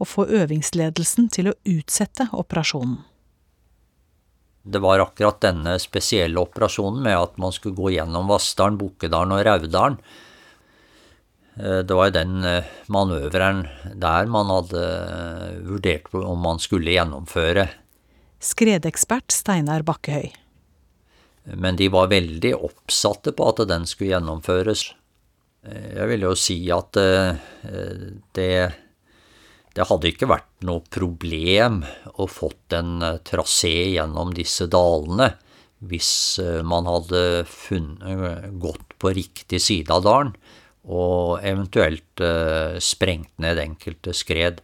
å 0.00 0.04
få 0.08 0.24
øvingsledelsen 0.24 1.28
til 1.28 1.50
å 1.50 1.54
utsette 1.68 2.30
operasjonen. 2.32 2.96
Det 4.64 4.80
var 4.80 5.04
akkurat 5.04 5.40
denne 5.40 5.76
spesielle 5.78 6.40
operasjonen 6.40 7.02
med 7.04 7.16
at 7.16 7.36
man 7.36 7.52
skulle 7.52 7.76
gå 7.76 7.92
gjennom 7.98 8.32
Vassdalen, 8.32 8.80
Bukkedalen 8.80 9.36
og 9.36 9.44
Raudalen. 9.44 10.00
Det 11.56 11.96
var 11.96 12.10
den 12.12 12.40
manøveren 12.92 13.66
der 13.94 14.28
man 14.32 14.48
hadde 14.52 14.86
vurdert 15.68 16.08
om 16.16 16.40
man 16.40 16.60
skulle 16.60 16.96
gjennomføre 16.96 17.68
skredekspert 18.42 19.34
Steinar 19.34 19.84
Bakkehøy. 19.86 20.30
Men 21.54 21.78
de 21.78 21.88
var 21.94 22.10
veldig 22.10 22.54
oppsatte 22.58 23.32
på 23.36 23.50
at 23.52 23.62
den 23.70 23.86
skulle 23.86 24.16
gjennomføres. 24.16 24.88
Jeg 25.66 26.10
vil 26.10 26.26
jo 26.26 26.34
si 26.38 26.58
at 26.74 26.98
eh, 27.00 27.38
det, 28.36 28.50
det 29.74 29.86
hadde 29.88 30.10
ikke 30.12 30.28
vært 30.30 30.50
noe 30.66 30.84
problem 30.90 31.80
å 32.14 32.28
fått 32.30 32.76
en 32.76 33.00
eh, 33.02 33.18
trasé 33.26 33.74
gjennom 33.96 34.34
disse 34.36 34.68
dalene 34.70 35.32
hvis 35.86 36.12
eh, 36.42 36.62
man 36.66 36.86
hadde 36.88 37.44
funnet, 37.50 38.46
gått 38.62 38.94
på 39.02 39.14
riktig 39.16 39.60
side 39.62 39.90
av 39.94 40.06
dalen 40.06 40.34
og 40.86 41.42
eventuelt 41.42 42.20
sprengt 42.78 43.32
ned 43.42 43.58
enkelte 43.58 44.12
skred. 44.14 44.60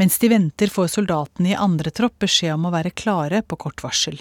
Mens 0.00 0.18
de 0.18 0.30
venter, 0.32 0.70
får 0.70 0.88
soldatene 0.96 1.52
i 1.52 1.58
andre 1.58 1.92
tropp 1.94 2.18
beskjed 2.24 2.56
om 2.56 2.66
å 2.66 2.74
være 2.74 2.94
klare 2.98 3.44
på 3.46 3.58
kort 3.66 3.84
varsel. 3.84 4.18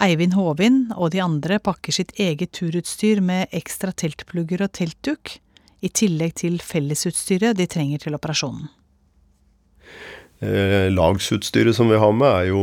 Eivind 0.00 0.34
Håvin 0.34 0.88
og 0.96 1.12
de 1.14 1.20
andre 1.22 1.60
pakker 1.62 1.94
sitt 1.94 2.14
eget 2.18 2.54
turutstyr 2.56 3.20
med 3.22 3.52
ekstra 3.54 3.92
teltplugger 3.92 4.64
og 4.66 4.72
teltduk, 4.74 5.36
i 5.84 5.90
tillegg 5.92 6.38
til 6.40 6.56
fellesutstyret 6.64 7.58
de 7.58 7.66
trenger 7.68 8.00
til 8.06 8.16
operasjonen. 8.16 8.70
Eh, 10.40 10.88
lagsutstyret 10.92 11.76
som 11.76 11.90
vi 11.92 12.00
har 12.00 12.14
med, 12.16 12.28
er 12.28 12.48
jo 12.48 12.62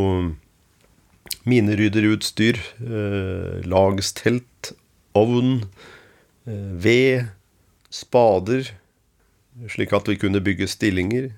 minerydderutstyr, 1.48 2.58
eh, 2.82 3.62
lagstelt, 3.70 4.74
ovn, 5.14 5.64
eh, 6.48 6.72
ved, 6.84 7.30
spader, 7.90 8.72
slik 9.68 9.94
at 9.94 10.08
vi 10.08 10.16
kunne 10.16 10.42
bygge 10.42 10.68
stillinger. 10.68 11.32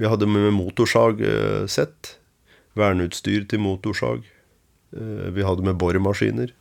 Vi 0.00 0.08
hadde 0.08 0.28
med 0.30 0.54
motorsagsett, 0.56 2.14
verneutstyr 2.78 3.44
til 3.50 3.60
motorsag. 3.60 4.24
Eh, 4.96 5.28
vi 5.36 5.44
hadde 5.44 5.66
med 5.66 5.76
boremaskiner. 5.80 6.54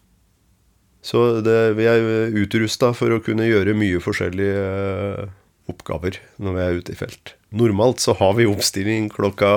Så 1.01 1.39
det, 1.45 1.55
vi 1.79 1.87
er 1.87 2.35
utrusta 2.35 2.91
for 2.97 3.15
å 3.15 3.21
kunne 3.23 3.47
gjøre 3.47 3.77
mye 3.77 4.01
forskjellige 4.03 4.65
eh, 4.65 5.31
oppgaver 5.71 6.19
når 6.43 6.57
vi 6.57 6.65
er 6.65 6.81
ute 6.81 6.95
i 6.95 6.99
felt. 6.99 7.35
Normalt 7.55 8.03
så 8.03 8.17
har 8.19 8.35
vi 8.35 8.49
oppstilling 8.49 9.07
klokka 9.13 9.53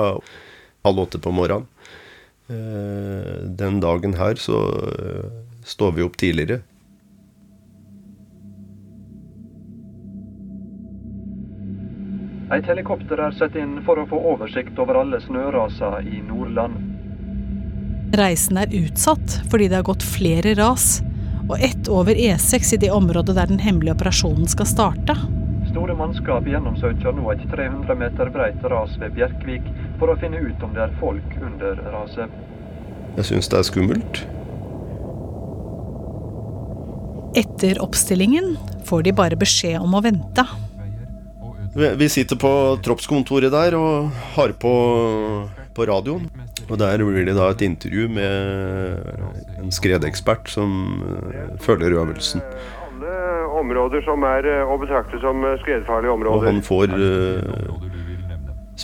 halv 0.87 1.03
åtte 1.03 1.19
på 1.19 1.33
morgenen. 1.35 1.67
Eh, 2.47 3.43
den 3.59 3.83
dagen 3.83 4.15
her 4.19 4.39
så 4.39 4.63
står 5.67 5.97
vi 5.97 6.07
opp 6.07 6.15
tidligere. 6.19 6.63
Et 12.53 12.67
helikopter 12.69 13.17
er 13.17 13.33
satt 13.33 13.55
inn 13.57 13.79
for 13.85 13.97
å 13.97 14.05
få 14.09 14.19
oversikt 14.33 14.77
over 14.81 14.99
alle 14.99 15.17
snøraser 15.23 16.05
i 16.05 16.19
Nordland. 16.21 16.75
Reisen 18.13 18.59
er 18.61 18.73
utsatt 18.77 19.39
fordi 19.49 19.71
det 19.71 19.79
har 19.79 19.87
gått 19.87 20.05
flere 20.05 20.53
ras, 20.59 20.99
og 21.47 21.55
ett 21.57 21.89
over 21.89 22.13
E6 22.13 22.75
i 22.75 22.79
det 22.83 22.91
området 22.93 23.33
der 23.39 23.49
den 23.49 23.63
hemmelige 23.63 23.95
operasjonen 23.97 24.45
skal 24.51 24.69
starte. 24.69 25.15
Store 25.71 25.95
mannskap 25.97 26.45
gjennomsøker 26.45 27.15
nå 27.17 27.31
et 27.33 27.41
300 27.49 27.97
meter 27.97 28.29
breit 28.35 28.61
ras 28.69 28.93
ved 29.01 29.15
Bjerkvik 29.17 29.65
for 29.97 30.13
å 30.13 30.17
finne 30.21 30.43
ut 30.43 30.61
om 30.61 30.75
det 30.75 30.83
er 30.85 30.93
folk 30.99 31.37
under 31.41 31.81
raset. 31.95 32.35
Jeg 33.17 33.29
syns 33.31 33.49
det 33.49 33.57
er 33.57 33.67
skummelt. 33.71 34.21
Etter 37.33 37.81
oppstillingen 37.81 38.53
får 38.85 39.07
de 39.07 39.15
bare 39.17 39.39
beskjed 39.41 39.81
om 39.81 39.97
å 39.97 40.03
vente. 40.05 40.45
Vi 41.73 42.09
sitter 42.09 42.37
på 42.37 42.49
troppskontoret 42.85 43.49
der 43.49 43.73
og 43.73 44.11
har 44.35 44.51
på, 44.61 44.73
på 45.73 45.85
radioen. 45.89 46.27
Og 46.69 46.77
der 46.77 47.01
blir 47.01 47.25
det 47.25 47.33
da 47.33 47.47
et 47.49 47.63
intervju 47.65 48.05
med 48.13 49.09
en 49.57 49.73
skredekspert 49.73 50.51
som 50.53 51.01
uh, 51.01 51.57
følger 51.63 51.97
øvelsen. 51.97 52.45
Alle 52.85 53.15
områder 53.57 54.05
som 54.05 54.21
er 54.29 54.45
uh, 54.45 54.69
å 54.69 54.77
betrakte 54.81 55.17
som 55.23 55.41
uh, 55.41 55.55
skredfarlige 55.63 56.13
områder. 56.13 56.37
Og 56.37 56.45
han 56.45 56.61
får 56.61 56.93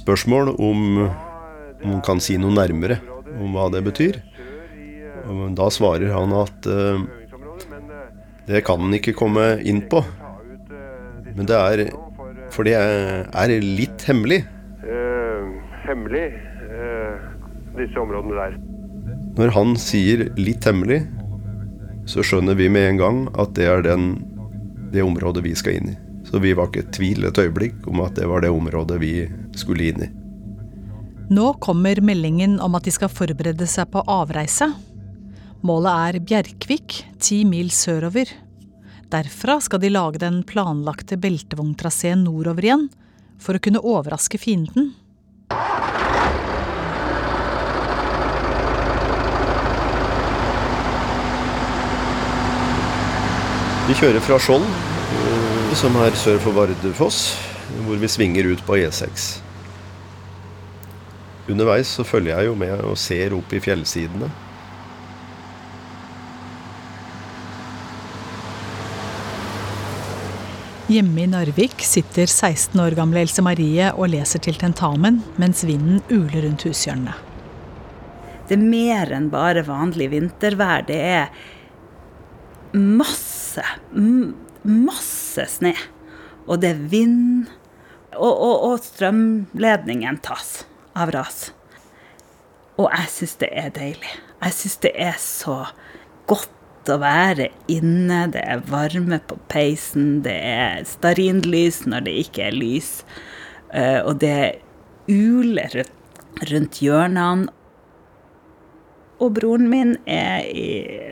spørsmål 0.01 0.55
om, 0.57 0.83
om 1.05 1.93
han 1.93 2.03
kan 2.05 2.21
si 2.23 2.41
noe 2.41 2.57
nærmere 2.57 2.97
om 3.37 3.53
hva 3.53 3.69
det 3.69 3.85
betyr. 3.85 4.17
Og 5.29 5.45
da 5.53 5.69
svarer 5.69 6.09
han 6.09 6.33
at 6.33 6.65
det 8.49 8.65
kan 8.65 8.81
han 8.81 8.97
ikke 8.97 9.13
komme 9.13 9.59
inn 9.61 9.85
på. 9.91 10.01
Men 11.37 11.45
det 11.45 11.57
er 11.57 11.89
for 12.53 12.67
det 12.67 12.75
er 12.77 13.53
litt 13.63 14.03
hemmelig. 14.07 14.43
Uh, 14.83 15.59
hemmelig, 15.85 16.25
uh, 16.69 17.15
disse 17.77 17.99
områdene 18.01 18.37
der. 18.37 18.59
Når 19.39 19.53
han 19.55 19.75
sier 19.79 20.27
'litt 20.35 20.65
hemmelig', 20.67 21.07
så 22.09 22.23
skjønner 22.25 22.57
vi 22.57 22.69
med 22.73 22.89
en 22.89 22.97
gang 22.97 23.17
at 23.39 23.53
det 23.55 23.67
er 23.69 23.83
den, 23.85 24.25
det 24.91 25.05
området 25.05 25.43
vi 25.45 25.53
skal 25.55 25.77
inn 25.77 25.91
i. 25.93 25.97
Så 26.25 26.41
vi 26.41 26.53
var 26.57 26.69
ikke 26.69 26.83
i 26.83 26.91
tvil 26.93 27.25
et 27.29 27.37
øyeblikk 27.37 27.87
om 27.89 28.01
at 28.01 28.17
det 28.17 28.27
var 28.29 28.41
det 28.41 28.51
området 28.53 28.99
vi 29.01 29.13
skulle 29.57 29.89
inn 29.89 30.03
i. 30.03 30.09
Nå 31.29 31.53
kommer 31.61 32.01
meldingen 32.01 32.57
om 32.59 32.75
at 32.75 32.87
de 32.87 32.93
skal 32.93 33.11
forberede 33.13 33.67
seg 33.69 33.91
på 33.93 34.01
avreise. 34.09 34.71
Målet 35.61 35.91
er 36.09 36.19
Bjerkvik, 36.25 37.03
ti 37.21 37.43
mil 37.45 37.69
sørover. 37.69 38.31
Derfra 39.09 39.55
skal 39.61 39.81
de 39.81 39.89
lage 39.89 40.19
den 40.21 40.43
planlagte 40.45 41.17
beltevogntraseen 41.17 42.21
nordover 42.27 42.65
igjen, 42.67 42.83
for 43.41 43.57
å 43.57 43.61
kunne 43.63 43.81
overraske 43.81 44.37
fienden. 44.37 44.91
Vi 53.89 53.95
kjører 53.97 54.21
fra 54.21 54.37
Skjold, 54.37 54.67
som 55.79 55.97
er 56.03 56.13
sør 56.13 56.37
for 56.43 56.53
Vardefoss, 56.59 57.23
hvor 57.87 57.97
vi 57.97 58.11
svinger 58.13 58.51
ut 58.51 58.61
på 58.67 58.77
E6. 58.77 59.31
Underveis 61.49 61.95
så 61.97 62.05
følger 62.05 62.37
jeg 62.37 62.51
jo 62.51 62.53
med 62.61 62.85
og 62.85 62.93
ser 63.01 63.33
opp 63.33 63.57
i 63.57 63.63
fjellsidene. 63.63 64.29
Hjemme 70.89 71.21
i 71.21 71.27
Narvik 71.29 71.83
sitter 71.85 72.25
16 72.25 72.79
år 72.81 72.95
gamle 72.97 73.21
Else 73.21 73.43
Marie 73.45 73.91
og 73.93 74.09
leser 74.09 74.41
til 74.41 74.55
tentamen 74.57 75.19
mens 75.37 75.61
vinden 75.69 75.99
uler 76.09 76.47
rundt 76.47 76.65
hushjørnene. 76.65 77.13
Det 78.49 78.57
er 78.57 78.63
mer 78.71 79.13
enn 79.13 79.27
bare 79.29 79.61
vanlig 79.67 80.07
vintervær. 80.15 80.87
Det 80.87 80.97
er 80.97 81.29
masse, 82.73 83.61
masse 84.65 85.45
snø. 85.59 85.75
Og 86.49 86.63
det 86.65 86.73
er 86.73 86.81
vind. 86.89 87.53
Og, 88.17 88.33
og, 88.33 88.55
og 88.71 88.81
strømledningen 88.87 90.17
tas 90.25 90.63
av 90.97 91.13
ras. 91.13 91.51
Og 92.81 92.89
jeg 92.89 93.13
syns 93.13 93.37
det 93.45 93.53
er 93.53 93.69
deilig. 93.77 94.15
Jeg 94.41 94.57
syns 94.57 94.81
det 94.87 94.97
er 94.97 95.21
så 95.21 95.67
godt 96.25 96.58
å 96.91 96.99
være 97.01 97.49
inne, 97.71 98.25
det 98.33 98.41
er 98.41 98.65
varme 98.69 99.19
på 99.29 99.37
peisen, 99.51 100.19
det 100.25 100.35
er 100.35 100.83
stearinlys 100.89 101.83
når 101.89 102.07
det 102.07 102.17
ikke 102.25 102.47
er 102.49 102.57
lys, 102.57 102.91
og 104.05 104.19
det 104.23 104.59
uler 105.09 105.83
rundt 106.49 106.81
hjørnene. 106.83 107.49
Og 109.19 109.33
broren 109.35 109.65
min 109.67 109.97
er 110.07 110.45
i, 110.47 110.67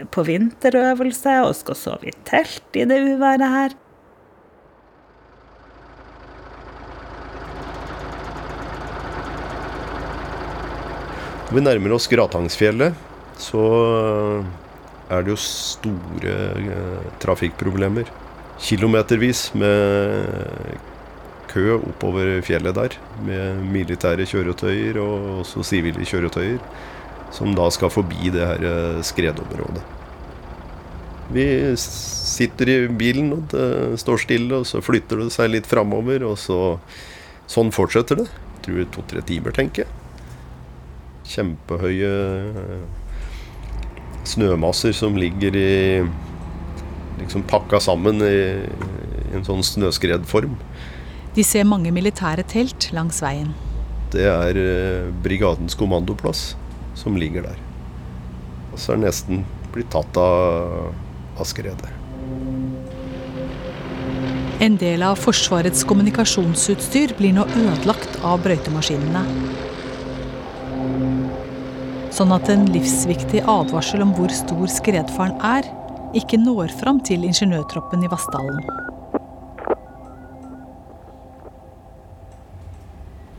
på 0.07 0.23
vinterøvelse 0.23 1.33
og 1.43 1.57
skal 1.59 1.75
sove 1.75 2.07
i 2.07 2.13
telt 2.29 2.77
i 2.79 2.85
det 2.87 3.01
uværet 3.03 3.51
her. 3.51 3.75
Vi 11.51 11.63
nærmer 11.63 11.93
oss 11.95 12.07
Gratangsfjellet, 12.11 12.95
så 13.39 13.65
er 15.09 15.23
det 15.23 15.33
jo 15.33 15.39
store 15.39 16.35
eh, 16.59 17.09
trafikkproblemer. 17.23 18.09
Kilometervis 18.61 19.51
med 19.57 20.77
kø 21.51 21.77
oppover 21.77 22.39
fjellet 22.45 22.75
der, 22.75 22.95
med 23.25 23.61
militære 23.71 24.25
kjøretøyer 24.27 24.99
og 25.01 25.43
også 25.43 25.63
sivile 25.65 26.05
kjøretøyer, 26.05 26.59
som 27.33 27.53
da 27.55 27.69
skal 27.73 27.93
forbi 27.93 28.33
det 28.33 28.43
her 28.43 28.65
eh, 28.71 29.03
skredområdet. 29.05 29.85
Vi 31.33 31.43
sitter 31.77 32.69
i 32.71 32.77
bilen, 32.87 33.33
og 33.35 33.51
det 33.51 33.99
står 33.99 34.23
stille, 34.23 34.61
og 34.61 34.67
så 34.67 34.79
flytter 34.83 35.25
det 35.25 35.31
seg 35.35 35.51
litt 35.51 35.67
framover, 35.67 36.23
og 36.27 36.37
så 36.39 36.59
Sånn 37.47 37.69
fortsetter 37.71 38.19
det. 38.19 38.27
Jeg 38.27 38.63
tror 38.65 38.87
to-tre 38.91 39.21
timer, 39.23 39.53
tenker 39.55 39.85
jeg. 39.85 39.91
Kjempehøye 41.31 42.09
snømasser 44.27 44.95
som 44.95 45.17
ligger 45.19 45.55
i 45.57 45.71
liksom 47.17 47.43
pakka 47.49 47.79
sammen 47.83 48.21
i, 48.21 48.37
i 49.27 49.35
en 49.37 49.45
sånn 49.47 49.63
snøskredform. 49.65 50.55
De 51.37 51.45
ser 51.45 51.67
mange 51.69 51.91
militære 51.93 52.45
telt 52.49 52.89
langs 52.95 53.21
veien. 53.21 53.51
Det 54.13 54.23
er 54.29 54.57
eh, 54.61 55.09
brigadens 55.23 55.75
kommandoplass 55.77 56.55
som 56.97 57.17
ligger 57.19 57.45
der. 57.49 57.59
Og 58.71 58.79
så 58.79 58.93
er 58.93 58.99
det 58.99 59.09
nesten 59.09 59.45
blitt 59.73 59.91
tatt 59.93 60.17
av, 60.21 60.91
av 61.37 61.47
skredet. 61.49 61.93
En 64.63 64.73
del 64.81 65.03
av 65.05 65.19
Forsvarets 65.21 65.83
kommunikasjonsutstyr 65.85 67.13
blir 67.19 67.35
nå 67.37 67.43
ødelagt 67.45 68.17
av 68.25 68.41
brøytemaskinene. 68.41 69.21
Sånn 72.17 72.31
at 72.33 72.47
en 72.49 72.63
livsviktig 72.73 73.43
advarsel 73.45 74.01
om 74.01 74.09
hvor 74.17 74.31
stor 74.33 74.63
skredfaren 74.73 75.35
er, 75.45 75.67
ikke 76.17 76.39
når 76.41 76.71
fram 76.79 76.97
til 77.05 77.21
ingeniørtroppen 77.27 78.01
i 78.01 78.09
Vassdalen. 78.09 78.57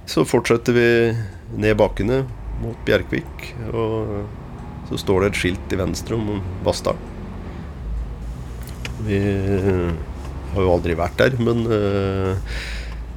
Så 0.07 0.23
fortsetter 0.31 0.77
vi 0.77 0.85
ned 1.59 1.75
bakkene 1.81 2.21
mot 2.63 2.79
Bjerkvik, 2.87 3.49
og 3.73 4.29
så 4.93 5.01
står 5.03 5.25
det 5.25 5.31
et 5.33 5.41
skilt 5.41 5.65
til 5.73 5.83
venstre 5.83 6.15
om 6.15 6.39
Vassdalen. 6.63 7.03
Vi 9.09 9.19
har 10.53 10.63
jo 10.63 10.77
aldri 10.77 10.95
vært 11.03 11.19
der, 11.19 11.35
men 11.43 11.67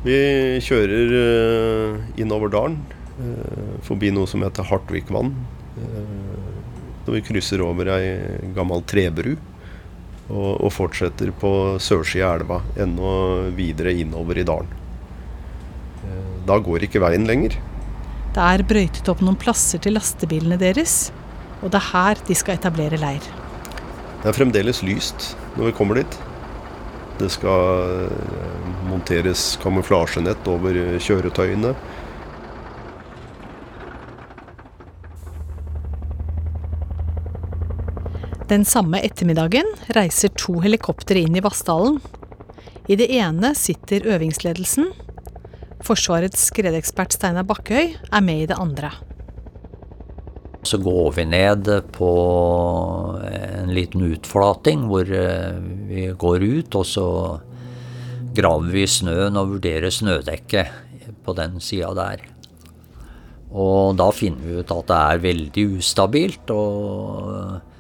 vi 0.07 0.17
kjører 0.65 1.13
innover 2.17 2.49
dalen. 2.57 2.81
Forbi 3.85 4.09
noe 4.09 4.25
som 4.25 4.41
heter 4.41 4.65
Hartvikvann. 4.65 5.35
Når 5.75 7.15
vi 7.15 7.23
krysser 7.25 7.63
over 7.65 7.89
ei 7.95 8.51
gammel 8.55 8.83
trebru. 8.87 9.37
Og, 10.31 10.61
og 10.63 10.69
fortsetter 10.71 11.33
på 11.35 11.49
sørsida 11.83 12.29
av 12.29 12.37
elva, 12.39 12.61
enda 12.79 13.15
videre 13.57 13.91
innover 13.99 14.37
i 14.39 14.45
dalen. 14.47 14.69
Da 16.47 16.55
går 16.63 16.85
ikke 16.87 17.01
veien 17.03 17.27
lenger. 17.27 17.57
Det 18.31 18.43
er 18.47 18.63
brøytet 18.63 19.09
opp 19.11 19.19
noen 19.25 19.35
plasser 19.35 19.81
til 19.83 19.97
lastebilene 19.97 20.55
deres, 20.61 21.11
og 21.59 21.73
det 21.73 21.81
er 21.81 21.89
her 21.89 22.21
de 22.29 22.37
skal 22.37 22.55
etablere 22.55 22.99
leir. 23.01 23.25
Det 24.21 24.29
er 24.31 24.37
fremdeles 24.37 24.79
lyst 24.87 25.33
når 25.57 25.67
vi 25.67 25.75
kommer 25.75 25.99
dit. 25.99 26.15
Det 27.19 27.27
skal 27.33 28.07
monteres 28.87 29.57
kamuflasjenett 29.61 30.47
over 30.49 30.79
kjøretøyene. 31.03 31.75
Den 38.51 38.65
samme 38.67 38.99
ettermiddagen 38.99 39.69
reiser 39.95 40.27
to 40.35 40.57
helikoptre 40.59 41.21
inn 41.21 41.37
i 41.39 41.43
Vassdalen. 41.43 42.01
I 42.91 42.97
det 42.99 43.07
ene 43.15 43.53
sitter 43.55 44.03
øvingsledelsen. 44.11 44.89
Forsvarets 45.87 46.49
skredekspert 46.49 47.15
Steinar 47.15 47.47
Bakkøy 47.47 47.93
er 47.95 48.25
med 48.25 48.41
i 48.43 48.49
det 48.51 48.57
andre. 48.59 48.89
Så 50.67 50.81
går 50.83 51.15
vi 51.15 51.25
ned 51.31 51.71
på 51.95 52.11
en 53.23 53.71
liten 53.71 54.03
utflating 54.11 54.83
hvor 54.91 55.07
vi 55.07 56.09
går 56.11 56.43
ut, 56.43 56.75
og 56.75 56.85
så 56.91 57.07
graver 58.35 58.75
vi 58.75 58.83
snøen 58.83 59.39
og 59.39 59.55
vurderer 59.55 59.95
snødekket 59.95 61.15
på 61.23 61.39
den 61.39 61.59
sida 61.63 61.95
der. 61.95 62.27
Og 63.55 63.95
da 63.95 64.11
finner 64.11 64.43
vi 64.43 64.59
ut 64.59 64.75
at 64.75 64.87
det 64.91 65.03
er 65.07 65.27
veldig 65.31 65.69
ustabilt. 65.79 66.51
og 66.51 67.70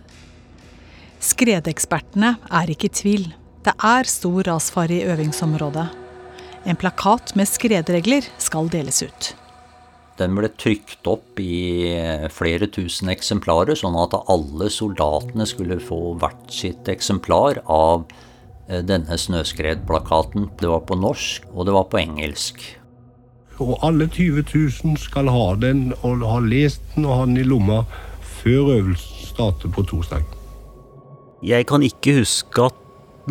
Skredekspertene 1.21 2.33
er 2.49 2.71
ikke 2.73 2.89
i 2.89 2.95
tvil. 2.97 3.27
Det 3.61 3.75
er 3.85 4.09
stor 4.09 4.41
rasfare 4.47 4.95
i 4.95 5.05
øvingsområdet. 5.05 5.85
En 6.65 6.77
plakat 6.77 7.35
med 7.37 7.49
skredregler 7.49 8.25
skal 8.41 8.71
deles 8.73 9.03
ut. 9.05 9.35
Den 10.17 10.33
ble 10.37 10.49
trykt 10.57 11.05
opp 11.09 11.37
i 11.41 11.93
flere 12.33 12.67
tusen 12.73 13.09
eksemplarer, 13.13 13.77
sånn 13.77 13.97
at 14.01 14.17
alle 14.17 14.69
soldatene 14.73 15.45
skulle 15.49 15.77
få 15.81 16.15
hvert 16.21 16.49
sitt 16.53 16.89
eksemplar 16.89 17.61
av 17.69 18.09
denne 18.67 19.17
snøskredplakaten. 19.17 20.49
Det 20.57 20.69
var 20.73 20.85
på 20.89 20.97
norsk, 20.97 21.45
og 21.53 21.69
det 21.69 21.77
var 21.77 21.89
på 21.93 22.01
engelsk. 22.01 22.65
Og 23.61 23.77
alle 23.85 24.09
20 24.09 24.45
000 24.49 24.97
skal 25.05 25.29
ha 25.29 25.47
den, 25.61 25.91
og 26.01 26.25
ha 26.25 26.41
lest 26.41 26.81
den 26.95 27.05
og 27.05 27.17
ha 27.19 27.25
den 27.29 27.41
i 27.41 27.45
lomma 27.45 27.83
før 28.41 28.73
øvelsen 28.79 29.33
starter 29.35 29.69
på 29.73 29.85
torsdag. 29.89 30.40
Jeg 31.41 31.65
kan 31.69 31.81
ikke 31.81 32.19
huske 32.19 32.67
at 32.69 32.77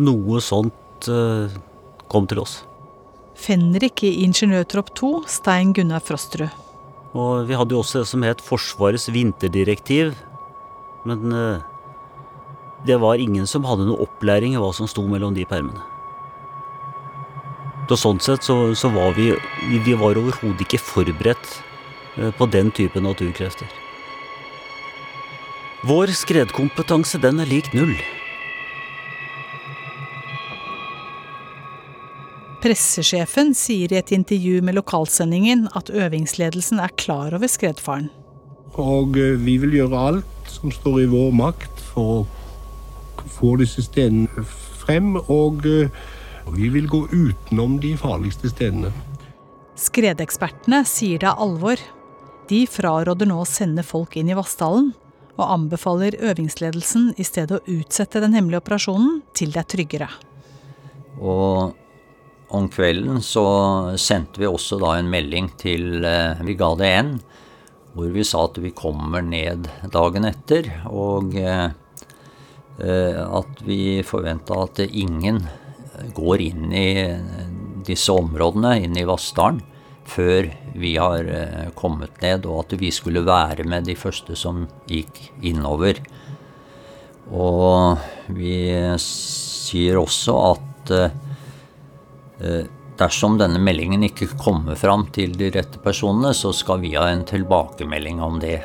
noe 0.01 0.41
sånt 0.43 1.07
uh, 1.07 1.47
kom 2.11 2.27
til 2.27 2.41
oss. 2.43 2.57
Fenrik 3.39 4.03
i 4.03 4.11
Ingeniørtropp 4.25 4.91
2, 4.99 5.11
Stein 5.31 5.71
Gunnar 5.73 6.03
Frosterud. 6.03 6.51
Og 7.15 7.47
vi 7.47 7.55
hadde 7.55 7.75
jo 7.75 7.81
også 7.81 8.01
det 8.01 8.09
som 8.11 8.23
het 8.27 8.43
Forsvarets 8.43 9.07
vinterdirektiv. 9.11 10.11
Men 11.07 11.31
uh, 11.31 11.63
det 12.87 12.99
var 12.99 13.21
ingen 13.21 13.47
som 13.47 13.65
hadde 13.67 13.87
noe 13.87 14.03
opplæring 14.03 14.57
i 14.57 14.61
hva 14.61 14.73
som 14.75 14.91
sto 14.91 15.05
mellom 15.07 15.35
de 15.37 15.47
permene. 15.47 15.79
Så 17.91 17.97
sånn 17.99 18.21
sett 18.23 18.45
så, 18.47 18.55
så 18.77 18.87
var 18.91 19.15
vi, 19.17 19.33
vi 19.83 19.95
var 19.99 20.19
overhodet 20.19 20.63
ikke 20.63 20.83
forberedt 20.83 21.55
uh, 22.19 22.31
på 22.35 22.47
den 22.51 22.75
type 22.75 23.03
naturkrefter. 23.03 23.80
Vår 25.81 26.11
skredkompetanse, 26.13 27.17
den 27.17 27.41
er 27.41 27.47
lik 27.49 27.71
null. 27.73 27.95
Pressesjefen 32.61 33.55
sier 33.57 33.89
i 33.89 33.97
et 33.97 34.11
intervju 34.13 34.59
med 34.61 34.77
lokalsendingen 34.77 35.65
at 35.73 35.89
øvingsledelsen 35.89 36.77
er 36.83 36.93
klar 37.01 37.33
over 37.33 37.49
skredfaren. 37.49 38.11
Og 38.77 39.17
vi 39.17 39.57
vil 39.63 39.73
gjøre 39.79 40.03
alt 40.11 40.53
som 40.53 40.69
står 40.69 41.01
i 41.01 41.09
vår 41.09 41.33
makt 41.33 41.81
for 41.89 42.27
å 43.17 43.25
få 43.39 43.55
disse 43.63 43.81
stedene 43.89 44.45
frem. 44.85 45.15
Og 45.25 45.65
vi 45.65 46.69
vil 46.77 46.85
gå 46.93 47.07
utenom 47.09 47.79
de 47.81 47.95
farligste 47.97 48.53
stedene. 48.53 48.93
Skredekspertene 49.81 50.85
sier 50.85 51.25
det 51.25 51.33
er 51.33 51.41
alvor. 51.41 51.81
De 52.53 52.67
fraråder 52.69 53.25
nå 53.25 53.41
å 53.41 53.49
sende 53.49 53.81
folk 53.81 54.13
inn 54.19 54.29
i 54.29 54.37
Vassdalen, 54.37 54.93
og 55.37 55.45
anbefaler 55.45 56.17
øvingsledelsen 56.19 57.13
i 57.21 57.25
stedet 57.27 57.59
å 57.59 57.77
utsette 57.79 58.21
den 58.23 58.35
hemmelige 58.37 58.61
operasjonen 58.61 59.21
til 59.37 59.53
det 59.53 59.61
er 59.63 59.69
tryggere. 59.75 60.09
Og 61.21 61.77
om 62.51 62.67
kvelden 62.71 63.21
så 63.23 63.45
sendte 64.01 64.41
vi 64.41 64.49
også 64.49 64.79
da 64.81 64.97
en 64.99 65.11
melding 65.11 65.47
til 65.61 66.03
Brigade 66.41 66.89
N, 67.03 67.13
hvor 67.95 68.11
vi 68.11 68.23
sa 68.27 68.45
at 68.47 68.59
vi 68.63 68.73
kommer 68.75 69.23
ned 69.23 69.67
dagen 69.91 70.27
etter, 70.27 70.67
og 70.91 71.35
at 72.81 73.63
vi 73.67 74.01
forventa 74.07 74.61
at 74.65 74.83
ingen 74.87 75.43
går 76.15 76.43
inn 76.43 76.71
i 76.75 76.87
disse 77.87 78.11
områdene, 78.15 78.77
inn 78.83 78.95
i 78.99 79.07
Vassdalen, 79.07 79.61
før 80.11 80.49
vi 80.75 80.95
har 80.99 81.27
kommet 81.79 82.21
ned, 82.23 82.45
og 82.45 82.65
at 82.65 82.75
vi 82.79 82.91
skulle 82.91 83.23
være 83.25 83.63
med 83.67 83.87
de 83.87 83.95
første 83.95 84.35
som 84.35 84.65
gikk 84.89 85.19
innover. 85.47 86.01
Og 87.31 87.97
vi 88.35 88.57
sier 88.99 89.99
også 90.01 90.35
at 90.51 90.91
dersom 92.99 93.37
denne 93.39 93.61
meldingen 93.63 94.03
ikke 94.05 94.27
kommer 94.37 94.75
fram 94.75 95.07
til 95.15 95.33
de 95.39 95.47
rette 95.55 95.79
personene, 95.81 96.33
så 96.35 96.51
skal 96.53 96.81
vi 96.83 96.95
ha 96.97 97.07
en 97.09 97.23
tilbakemelding 97.25 98.19
om 98.21 98.39
det. 98.43 98.59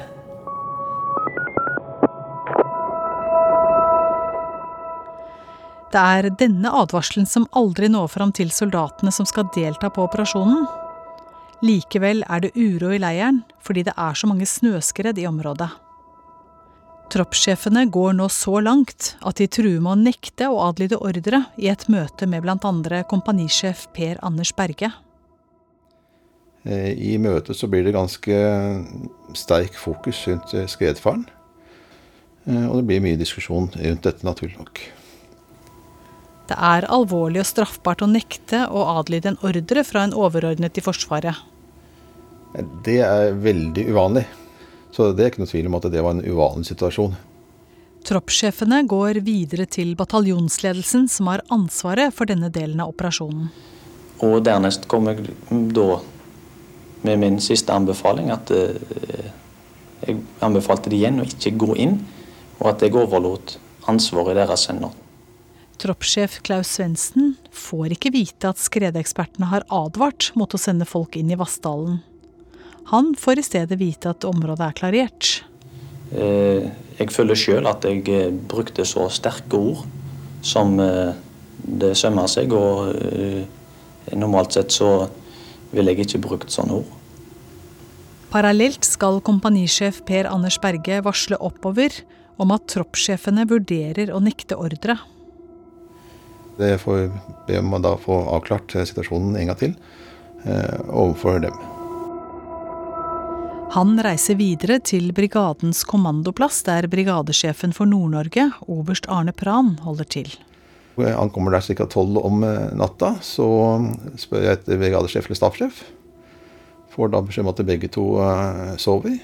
Det 5.94 6.02
er 6.02 6.26
denne 6.36 6.72
advarselen 6.82 7.28
som 7.30 7.46
aldri 7.56 7.88
når 7.88 8.10
fram 8.12 8.32
til 8.34 8.50
soldatene 8.52 9.12
som 9.14 9.24
skal 9.28 9.46
delta 9.54 9.88
på 9.88 10.02
operasjonen. 10.04 10.66
Likevel 11.64 12.20
er 12.28 12.44
det 12.44 12.52
uro 12.56 12.92
i 12.92 13.00
leiren 13.00 13.42
fordi 13.64 13.86
det 13.86 13.94
er 13.96 14.16
så 14.18 14.28
mange 14.28 14.46
snøskred 14.48 15.18
i 15.18 15.26
området. 15.28 15.70
Troppssjefene 17.12 17.84
går 17.94 18.16
nå 18.18 18.26
så 18.34 18.58
langt 18.60 19.12
at 19.22 19.38
de 19.38 19.46
truer 19.46 19.78
med 19.78 19.92
å 19.92 20.00
nekte 20.08 20.48
å 20.50 20.58
adlyde 20.66 20.98
ordre 20.98 21.44
i 21.56 21.70
et 21.70 21.86
møte 21.92 22.26
med 22.26 22.42
bl.a. 22.42 23.02
kompanisjef 23.06 23.86
Per 23.94 24.18
Anders 24.26 24.50
Berge. 24.56 24.90
I 26.66 27.14
møtet 27.22 27.54
så 27.54 27.70
blir 27.70 27.86
det 27.86 27.94
ganske 27.94 28.40
sterk 29.38 29.78
fokus 29.78 30.24
rundt 30.26 30.50
skredfaren. 30.66 31.22
Og 32.46 32.80
det 32.80 32.86
blir 32.90 33.04
mye 33.06 33.18
diskusjon 33.20 33.70
rundt 33.70 34.06
dette, 34.06 34.26
naturlig 34.26 34.58
nok. 34.58 34.82
Det 36.46 36.54
er 36.54 36.86
alvorlig 36.94 37.42
og 37.42 37.48
straffbart 37.48 38.04
å 38.04 38.10
nekte 38.10 38.64
å 38.70 38.84
adlyde 39.00 39.32
en 39.32 39.40
ordre 39.46 39.82
fra 39.86 40.04
en 40.06 40.14
overordnet 40.14 40.78
i 40.78 40.84
Forsvaret. 40.84 41.40
Det 42.86 43.00
er 43.02 43.34
veldig 43.42 43.86
uvanlig. 43.90 44.26
Så 44.94 45.10
det 45.12 45.24
er 45.24 45.32
ikke 45.32 45.42
noe 45.42 45.50
tvil 45.50 45.66
om 45.68 45.76
at 45.76 45.88
det 45.92 46.02
var 46.04 46.14
en 46.14 46.24
uvanlig 46.24 46.70
situasjon. 46.70 47.16
Troppssjefene 48.06 48.84
går 48.86 49.18
videre 49.26 49.66
til 49.66 49.96
bataljonsledelsen, 49.98 51.08
som 51.10 51.32
har 51.32 51.42
ansvaret 51.52 52.14
for 52.14 52.30
denne 52.30 52.52
delen 52.54 52.80
av 52.80 52.94
operasjonen. 52.94 53.50
Og 54.24 54.38
dernest 54.46 54.86
kom 54.88 55.10
jeg 55.10 55.26
da 55.74 55.98
med 57.04 57.20
min 57.20 57.40
siste 57.42 57.74
anbefaling 57.74 58.30
at 58.32 58.52
jeg 58.54 60.20
anbefalte 60.44 60.92
de 60.92 61.00
igjen 61.00 61.20
å 61.20 61.26
ikke 61.26 61.52
gå 61.58 61.74
inn, 61.82 61.98
og 62.60 62.70
at 62.72 62.86
jeg 62.86 62.94
overlot 62.96 63.58
ansvaret 63.90 64.32
i 64.32 64.38
deres 64.38 64.68
hender. 64.70 64.94
Troppssjef 65.82 66.38
Klaus 66.46 66.70
Svendsen 66.76 67.34
får 67.52 67.92
ikke 67.96 68.12
vite 68.14 68.48
at 68.48 68.60
skredekspertene 68.60 69.50
har 69.50 69.66
advart 69.72 70.30
mot 70.38 70.52
å 70.54 70.60
sende 70.60 70.88
folk 70.88 71.18
inn 71.20 71.30
i 71.32 71.38
Vassdalen. 71.38 72.00
Han 72.92 73.14
får 73.18 73.40
i 73.42 73.44
stedet 73.44 73.78
vite 73.80 74.12
at 74.12 74.24
området 74.24 74.62
er 74.68 74.76
klarert. 74.78 75.30
Jeg 76.06 77.10
føler 77.12 77.38
sjøl 77.38 77.66
at 77.66 77.84
jeg 77.84 78.30
brukte 78.46 78.86
så 78.86 79.08
sterke 79.10 79.58
ord 79.58 79.82
som 80.46 80.78
det 80.78 81.92
sømmer 81.98 82.30
seg, 82.30 82.54
og 82.54 82.94
normalt 84.14 84.54
sett 84.54 84.70
så 84.70 85.08
ville 85.72 85.92
jeg 85.92 86.06
ikke 86.06 86.22
brukt 86.28 86.54
sånne 86.54 86.78
ord. 86.78 86.92
Parallelt 88.30 88.86
skal 88.86 89.18
kompanisjef 89.26 90.04
Per 90.06 90.30
Anders 90.30 90.60
Berge 90.62 91.02
varsle 91.02 91.38
oppover 91.42 91.90
om 92.38 92.54
at 92.54 92.68
troppssjefene 92.70 93.46
vurderer 93.50 94.14
å 94.14 94.22
nekte 94.22 94.58
ordre. 94.60 94.98
Det 96.56 96.78
får 96.80 97.10
be 97.46 97.58
om 97.58 97.74
da 97.82 97.96
få 98.00 98.16
avklart 98.32 98.72
situasjonen 98.72 99.36
en 99.36 99.50
gang 99.50 99.58
til 99.60 99.74
eh, 100.44 100.78
overfor 100.88 101.42
dem. 101.44 101.56
Han 103.76 103.98
reiser 104.00 104.38
videre 104.38 104.78
til 104.80 105.10
brigadens 105.12 105.82
kommandoplass, 105.84 106.62
der 106.64 106.86
brigadesjefen 106.88 107.74
for 107.76 107.88
Nord-Norge, 107.90 108.48
oberst 108.72 109.08
Arne 109.12 109.34
Pran, 109.36 109.74
holder 109.84 110.08
til. 110.08 110.32
Han 110.96 111.28
kommer 111.34 111.52
der 111.52 111.60
ca. 111.60 111.84
tolv 111.92 112.22
om 112.24 112.44
eh, 112.46 112.72
natta. 112.72 113.18
Så 113.20 113.44
spør 114.16 114.46
jeg 114.46 114.60
etter 114.62 114.80
brigadesjef 114.80 115.28
eller 115.28 115.42
stabssjef. 115.42 115.84
Får 116.96 117.12
da 117.12 117.20
beskjed 117.20 117.44
om 117.44 117.52
at 117.52 117.66
begge 117.68 117.92
to 117.92 118.06
eh, 118.24 118.76
sover. 118.80 119.18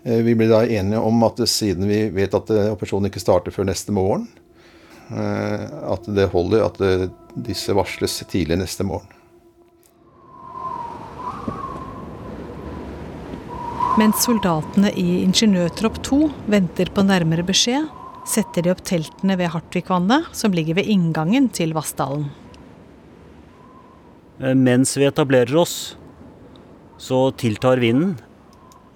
Vi 0.00 0.32
blir 0.32 0.48
da 0.48 0.62
enige 0.64 0.96
om 1.04 1.18
at 1.26 1.42
siden 1.44 1.84
vi 1.84 2.06
vet 2.08 2.32
at 2.32 2.48
operasjonen 2.48 3.10
ikke 3.10 3.20
starter 3.20 3.52
før 3.52 3.66
neste 3.68 3.92
morgen, 3.92 4.22
at 5.10 6.06
det 6.06 6.28
holder 6.30 6.68
at 6.68 6.78
disse 7.34 7.74
varsles 7.74 8.20
tidlig 8.30 8.60
neste 8.60 8.86
morgen. 8.86 9.10
Mens 13.98 14.22
soldatene 14.22 14.92
i 14.96 15.24
ingeniørtropp 15.24 15.98
2 16.06 16.18
venter 16.52 16.88
på 16.94 17.02
nærmere 17.04 17.42
beskjed, 17.44 17.88
setter 18.28 18.64
de 18.64 18.70
opp 18.72 18.84
teltene 18.86 19.34
ved 19.36 19.50
Hartvigvannet, 19.52 20.30
som 20.36 20.54
ligger 20.54 20.78
ved 20.78 20.88
inngangen 20.88 21.48
til 21.52 21.74
Vassdalen. 21.76 22.28
Eh, 24.40 24.54
mens 24.54 24.94
vi 24.96 25.08
etablerer 25.08 25.52
oss, 25.58 25.96
så 26.96 27.30
tiltar 27.40 27.82
vinden. 27.82 28.14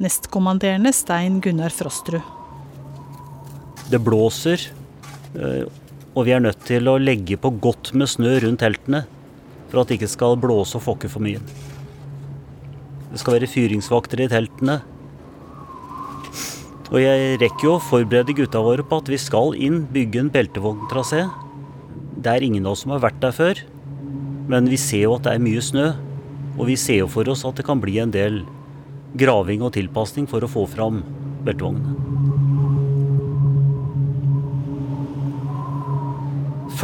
Nestkommanderende 0.00 0.92
Stein 0.94 1.40
Gunnar 1.42 1.74
Frostrud. 1.74 2.22
Det 3.90 4.00
blåser, 4.00 4.70
eh, 5.34 5.66
og 6.14 6.26
vi 6.28 6.34
er 6.34 6.42
nødt 6.42 6.62
til 6.66 6.86
å 6.88 6.98
legge 7.02 7.36
på 7.40 7.50
godt 7.62 7.92
med 7.98 8.10
snø 8.10 8.36
rundt 8.44 8.62
teltene 8.62 9.02
for 9.70 9.82
at 9.82 9.90
det 9.90 9.98
ikke 9.98 10.12
skal 10.12 10.36
blåse 10.38 10.78
og 10.78 10.84
fokke 10.86 11.10
for 11.10 11.24
mye. 11.24 11.42
Det 13.10 13.20
skal 13.22 13.36
være 13.36 13.50
fyringsvakter 13.50 14.22
i 14.24 14.30
teltene. 14.30 14.80
Og 16.94 17.00
jeg 17.02 17.38
rekker 17.42 17.66
jo 17.66 17.76
å 17.76 17.82
forberede 17.82 18.36
gutta 18.38 18.62
våre 18.62 18.86
på 18.86 19.00
at 19.02 19.10
vi 19.10 19.18
skal 19.18 19.56
inn, 19.58 19.82
bygge 19.90 20.22
en 20.22 20.30
beltevogntrasé. 20.34 21.24
Det 22.22 22.30
er 22.30 22.46
ingen 22.46 22.66
av 22.66 22.76
oss 22.76 22.84
som 22.84 22.94
har 22.94 23.02
vært 23.02 23.18
der 23.24 23.34
før. 23.34 23.62
Men 24.50 24.70
vi 24.70 24.78
ser 24.78 25.08
jo 25.08 25.16
at 25.16 25.26
det 25.26 25.34
er 25.34 25.42
mye 25.42 25.62
snø. 25.64 25.88
Og 26.54 26.68
vi 26.70 26.78
ser 26.78 27.02
jo 27.02 27.10
for 27.10 27.26
oss 27.32 27.42
at 27.48 27.58
det 27.58 27.66
kan 27.66 27.82
bli 27.82 27.98
en 28.02 28.14
del 28.14 28.44
graving 29.18 29.62
og 29.66 29.74
tilpasning 29.74 30.30
for 30.30 30.46
å 30.46 30.50
få 30.50 30.68
fram 30.70 31.02
beltevognene. 31.46 32.33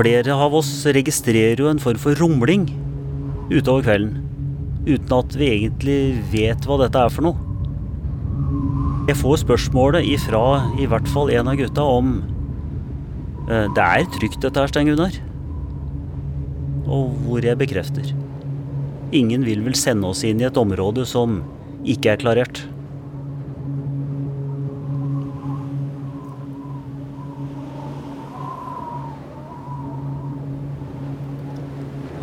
Flere 0.01 0.33
av 0.33 0.55
oss 0.57 0.69
registrerer 0.97 1.61
jo 1.61 1.67
en 1.69 1.81
form 1.83 1.99
for 2.01 2.17
rumling 2.17 2.63
utover 3.51 3.85
kvelden 3.85 4.15
uten 4.87 5.13
at 5.13 5.35
vi 5.37 5.49
egentlig 5.53 5.97
vet 6.33 6.65
hva 6.65 6.79
dette 6.81 6.97
er 6.97 7.13
for 7.13 7.27
noe. 7.27 7.37
Jeg 9.11 9.19
får 9.21 9.43
spørsmålet 9.43 10.09
ifra 10.09 10.41
i 10.81 10.87
hvert 10.89 11.09
fall 11.13 11.29
en 11.35 11.51
av 11.53 11.59
gutta 11.61 11.85
om 11.85 12.15
eh, 13.51 13.67
Det 13.77 13.85
er 13.85 14.09
trygt 14.17 14.41
dette 14.41 14.63
her, 14.63 14.73
Stein 14.73 14.89
Gunnar. 14.89 15.21
Og 16.89 17.13
hvor 17.27 17.45
jeg 17.45 17.61
bekrefter. 17.61 18.15
Ingen 19.13 19.45
vil 19.45 19.61
vel 19.67 19.77
sende 19.77 20.09
oss 20.09 20.25
inn 20.25 20.41
i 20.41 20.49
et 20.49 20.61
område 20.61 21.05
som 21.05 21.43
ikke 21.85 22.15
er 22.15 22.25
klarert. 22.25 22.63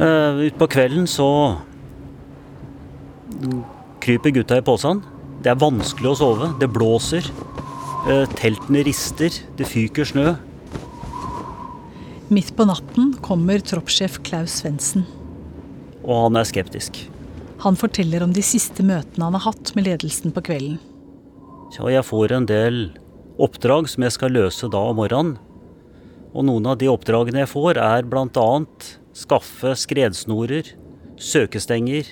Uh, 0.08 0.46
Utpå 0.48 0.68
kvelden 0.72 1.08
så 1.10 1.30
kryper 4.04 4.36
gutta 4.36 4.60
i 4.60 4.64
posen. 4.66 5.02
Det 5.44 5.52
er 5.52 5.60
vanskelig 5.60 6.14
å 6.14 6.18
sove. 6.20 6.52
Det 6.62 6.70
blåser. 6.72 7.28
Uh, 8.08 8.24
teltene 8.38 8.86
rister. 8.88 9.34
Det 9.58 9.68
fyker 9.68 10.08
snø. 10.08 10.36
Midt 12.32 12.54
på 12.56 12.68
natten 12.68 13.14
kommer 13.24 13.64
troppssjef 13.64 14.20
Klaus 14.28 14.60
Svendsen. 14.62 15.06
Og 16.04 16.28
han 16.28 16.40
er 16.40 16.48
skeptisk. 16.48 17.00
Han 17.64 17.78
forteller 17.80 18.24
om 18.24 18.34
de 18.36 18.44
siste 18.46 18.84
møtene 18.86 19.28
han 19.28 19.36
har 19.36 19.48
hatt 19.50 19.74
med 19.76 19.88
ledelsen 19.88 20.34
på 20.36 20.44
kvelden. 20.50 20.78
Ja, 21.76 21.90
jeg 21.92 22.06
får 22.08 22.36
en 22.36 22.48
del 22.48 22.80
oppdrag 23.42 23.90
som 23.92 24.06
jeg 24.06 24.16
skal 24.16 24.36
løse 24.36 24.70
da 24.72 24.82
om 24.92 25.00
morgenen. 25.02 25.36
Og 26.36 26.46
noen 26.46 26.68
av 26.70 26.78
de 26.80 26.90
oppdragene 26.92 27.44
jeg 27.44 27.52
får, 27.52 27.80
er 27.82 28.08
bl.a. 28.08 28.48
skaffe 29.18 29.74
skredsnorer, 29.80 30.76
søkestenger, 31.18 32.06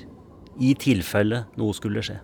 i 0.55 0.71
tilfelle 0.79 1.43
noe 1.59 1.75
skulle 1.75 2.01
skje. 2.05 2.17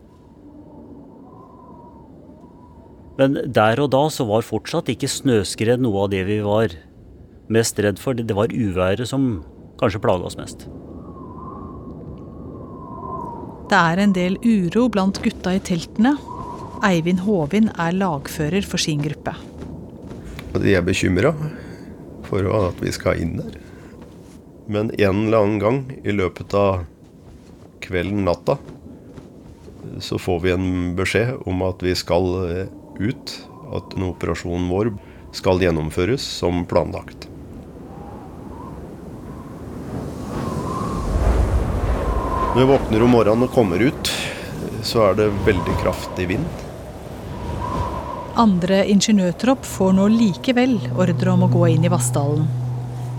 Men 3.19 3.35
der 3.53 3.81
og 3.83 3.91
da 3.93 4.05
så 4.13 4.25
var 4.29 4.45
fortsatt 4.47 4.89
ikke 4.89 5.09
snøskred 5.11 5.83
noe 5.83 6.05
av 6.05 6.13
det 6.13 6.23
vi 6.29 6.39
var 6.45 6.73
mest 7.51 7.79
redd 7.83 7.99
for. 8.01 8.15
Det 8.15 8.37
var 8.37 8.53
uværet 8.55 9.09
som 9.11 9.43
kanskje 9.81 10.01
plaga 10.01 10.29
oss 10.29 10.39
mest. 10.39 10.65
Det 13.71 13.79
er 13.79 14.01
en 14.03 14.15
del 14.15 14.39
uro 14.43 14.87
blant 14.91 15.21
gutta 15.23 15.53
i 15.55 15.63
teltene. 15.63 16.15
Eivind 16.87 17.21
Håvin 17.27 17.69
er 17.77 17.93
lagfører 17.95 18.65
for 18.65 18.81
sin 18.81 19.03
gruppe. 19.03 19.35
De 20.57 20.73
er 20.75 20.83
bekymra 20.83 21.35
for 22.27 22.47
at 22.65 22.81
vi 22.81 22.91
skal 22.95 23.21
inn 23.21 23.37
der. 23.37 23.59
Men 24.71 24.91
en 24.97 25.27
eller 25.27 25.37
annen 25.37 25.59
gang 25.59 25.79
i 26.03 26.13
løpet 26.15 26.53
av 26.55 26.85
kvelden, 27.83 28.23
natta, 28.23 28.55
så 29.99 30.19
får 30.19 30.39
vi 30.39 30.53
en 30.53 30.69
beskjed 30.95 31.41
om 31.49 31.63
at 31.67 31.83
vi 31.83 31.91
skal 31.97 32.27
eh, 32.45 32.69
ut. 33.01 33.33
At 33.75 33.97
en 33.97 34.05
operasjon 34.07 34.69
vår 34.71 34.93
skal 35.35 35.59
gjennomføres 35.63 36.23
som 36.23 36.63
planlagt. 36.71 37.27
Når 42.51 42.61
vi 42.61 42.69
våkner 42.71 43.03
om 43.03 43.13
morgenen 43.15 43.47
og 43.49 43.53
kommer 43.55 43.83
ut, 43.83 44.15
så 44.87 45.09
er 45.09 45.19
det 45.19 45.29
veldig 45.47 45.77
kraftig 45.83 46.31
vind. 46.31 46.47
Andre 48.39 48.85
ingeniørtropp 48.91 49.67
får 49.67 49.95
nå 49.99 50.07
likevel 50.15 50.79
ordre 50.95 51.35
om 51.35 51.47
å 51.47 51.51
gå 51.59 51.67
inn 51.75 51.83
i 51.87 51.91
Vassdalen. 51.91 52.60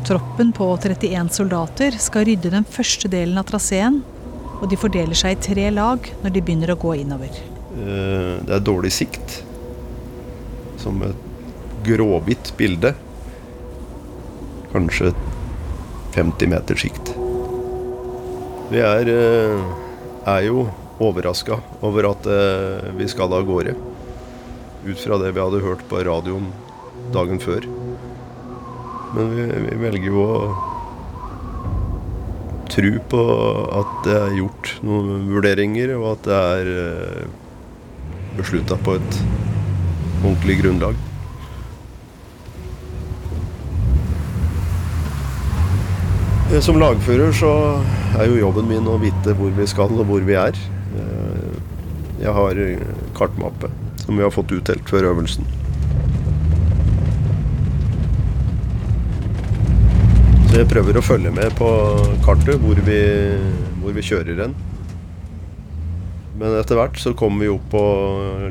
Troppen 0.07 0.51
på 0.53 0.67
31 0.77 1.31
soldater 1.31 1.95
skal 2.03 2.27
rydde 2.27 2.51
den 2.51 2.65
første 2.67 3.11
delen 3.13 3.39
av 3.39 3.47
traseen 3.51 4.01
og 4.63 4.69
de 4.71 4.79
fordeler 4.79 5.19
seg 5.19 5.35
i 5.35 5.43
tre 5.43 5.67
lag 5.75 6.07
når 6.23 6.35
de 6.35 6.43
begynner 6.43 6.71
å 6.71 6.79
gå 6.79 6.95
innover. 7.03 7.35
Eh, 7.75 8.39
det 8.47 8.55
er 8.55 8.63
dårlig 8.63 8.93
sikt. 8.95 9.41
Som 10.79 11.03
et 11.07 11.29
gråhvitt 11.87 12.53
bilde. 12.59 12.95
Kanskje 14.73 15.11
50 16.15 16.53
meter 16.53 16.79
sikt. 16.79 17.15
Vi 18.71 18.79
er, 18.79 19.11
eh, 19.11 19.65
er 20.31 20.43
jo 20.47 20.69
overraska 21.03 21.59
over 21.83 22.13
at 22.13 22.27
eh, 22.27 22.93
vi 22.95 23.09
skal 23.11 23.35
av 23.35 23.45
gårde. 23.45 23.75
Ut 24.87 24.99
fra 24.99 25.19
det 25.19 25.35
vi 25.35 25.43
hadde 25.43 25.67
hørt 25.67 25.83
på 25.91 26.05
radioen 26.07 26.53
dagen 27.13 27.43
før. 27.43 27.67
Men 29.13 29.35
vi, 29.37 29.43
vi 29.69 29.77
velger 29.77 30.09
jo 30.09 30.23
å 30.25 30.37
tro 32.73 32.93
på 33.13 33.23
at 33.77 33.97
det 34.07 34.17
er 34.17 34.37
gjort 34.39 34.71
noen 34.87 35.27
vurderinger, 35.29 35.93
og 35.99 36.15
at 36.15 36.29
det 36.29 36.39
er 36.57 36.71
eh, 36.73 37.25
beslutta 38.39 38.79
på 38.81 38.97
et 38.97 39.19
ordentlig 40.23 40.57
grunnlag. 40.63 40.97
Eh, 46.49 46.61
som 46.65 46.81
lagfører 46.81 47.37
så 47.37 47.53
er 48.17 48.31
jo 48.31 48.41
jobben 48.47 48.71
min 48.73 48.89
å 48.89 48.97
vite 49.03 49.37
hvor 49.37 49.53
vi 49.57 49.69
skal 49.69 49.93
og 49.93 50.09
hvor 50.09 50.25
vi 50.25 50.41
er. 50.41 50.57
Eh, 50.97 51.57
jeg 52.25 52.33
har 52.41 52.65
kartmappe 53.19 53.69
som 54.07 54.17
vi 54.17 54.25
har 54.25 54.33
fått 54.33 54.57
utdelt 54.57 54.89
før 54.89 55.13
øvelsen. 55.13 55.45
Så 60.53 60.59
jeg 60.61 60.69
prøver 60.69 60.99
å 60.99 61.01
følge 61.01 61.31
med 61.33 61.55
på 61.57 61.67
kartet 62.27 62.59
hvor 62.61 62.77
vi, 62.85 62.97
hvor 63.81 63.95
vi 63.97 64.03
kjører 64.05 64.43
hen. 64.43 64.53
Men 66.37 66.59
etter 66.59 66.77
hvert 66.77 67.01
så 67.01 67.15
kommer 67.17 67.47
vi 67.47 67.49
opp 67.49 67.71
på, 67.73 67.81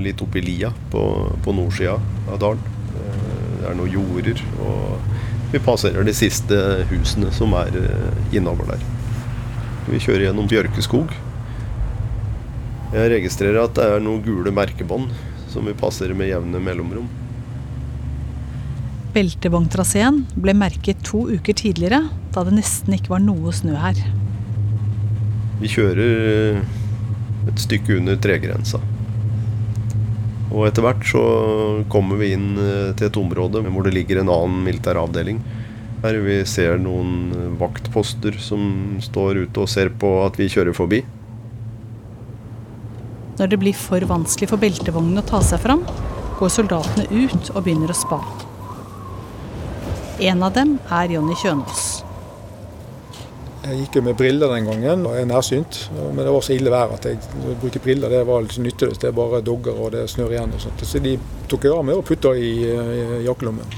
litt 0.02 0.24
opp 0.26 0.34
i 0.34 0.42
lia 0.42 0.72
på, 0.90 1.04
på 1.46 1.54
nordsida 1.54 2.00
av 2.26 2.40
dalen. 2.42 2.74
Eh, 2.98 3.22
det 3.60 3.70
er 3.70 3.78
noen 3.78 3.94
jorder, 3.94 4.42
og 4.66 5.54
vi 5.54 5.62
passerer 5.62 6.10
de 6.10 6.18
siste 6.18 6.58
husene 6.90 7.30
som 7.38 7.54
er 7.60 7.78
eh, 7.84 8.34
innover 8.34 8.74
der. 8.74 8.90
Vi 9.86 10.02
kjører 10.02 10.32
gjennom 10.32 10.50
bjørkeskog. 10.50 11.14
Jeg 12.98 13.14
registrerer 13.14 13.62
at 13.68 13.78
det 13.78 13.92
er 13.92 14.02
noen 14.02 14.26
gule 14.26 14.50
merkebånd 14.58 15.14
som 15.54 15.70
vi 15.70 15.78
passerer 15.78 16.18
med 16.18 16.34
jevne 16.34 16.66
mellomrom. 16.66 17.14
Beltevogntraseen 19.12 20.22
ble 20.40 20.54
merket 20.56 21.02
to 21.04 21.26
uker 21.34 21.56
tidligere, 21.58 22.06
da 22.32 22.46
det 22.48 22.56
nesten 22.56 22.96
ikke 22.96 23.12
var 23.12 23.24
noe 23.24 23.52
snø 23.56 23.76
her. 23.76 23.98
Vi 25.62 25.70
kjører 25.70 26.62
et 27.52 27.60
stykke 27.62 27.98
under 28.00 28.20
tregrensa. 28.22 28.80
Og 30.52 30.66
etter 30.68 30.84
hvert 30.84 31.04
så 31.08 31.24
kommer 31.92 32.20
vi 32.20 32.34
inn 32.36 32.54
eh, 32.60 32.92
til 33.00 33.08
et 33.08 33.20
område 33.20 33.64
hvor 33.68 33.88
det 33.88 33.96
ligger 33.96 34.22
en 34.22 34.32
annen 34.32 34.64
militær 34.66 35.00
avdeling. 35.00 35.40
Her 36.02 36.18
vi 36.26 36.40
ser 36.50 36.80
noen 36.82 37.56
vaktposter 37.62 38.36
som 38.42 39.00
står 39.04 39.44
ute 39.46 39.64
og 39.64 39.70
ser 39.72 39.94
på 40.02 40.16
at 40.26 40.40
vi 40.40 40.50
kjører 40.52 40.76
forbi. 40.76 41.04
Når 43.40 43.52
det 43.52 43.60
blir 43.62 43.78
for 43.78 44.04
vanskelig 44.10 44.50
for 44.52 44.62
beltevognene 44.62 45.24
å 45.24 45.30
ta 45.30 45.40
seg 45.46 45.62
fram, 45.64 45.86
går 46.40 46.52
soldatene 46.52 47.08
ut 47.12 47.54
og 47.54 47.62
begynner 47.64 47.94
å 47.94 47.98
spa. 47.98 48.20
En 50.22 50.44
av 50.46 50.54
dem 50.54 50.76
er 50.94 51.16
Jonny 51.16 51.34
Kjønaas. 51.34 51.86
Jeg 53.62 53.78
gikk 53.80 53.96
jo 53.98 54.02
med 54.06 54.18
briller 54.18 54.52
den 54.54 54.68
gangen, 54.70 55.06
og 55.06 55.16
jeg 55.18 55.26
er 55.26 55.30
nærsynt. 55.30 55.80
Men 55.98 56.22
det 56.22 56.34
var 56.34 56.46
så 56.46 56.54
ille 56.54 56.74
vær 56.74 56.94
at 56.94 57.08
jeg 57.10 57.18
å 57.22 57.56
bruke 57.62 57.82
briller 57.82 58.14
det 58.14 58.22
var 58.30 58.46
litt 58.46 58.58
nytteløst. 58.62 59.02
Det 59.02 59.10
er 59.10 59.18
bare 59.18 59.42
dogger 59.46 59.82
og 59.82 59.92
det 59.96 60.08
snør 60.14 60.36
igjen. 60.36 60.54
og 60.54 60.62
sånt. 60.62 60.86
Så 60.86 61.02
de 61.02 61.16
tok 61.50 61.66
jeg 61.66 61.74
av 61.74 61.86
meg 61.88 61.98
og 61.98 62.06
putta 62.06 62.36
i, 62.38 62.54
i 62.70 63.22
jakkelommen. 63.26 63.78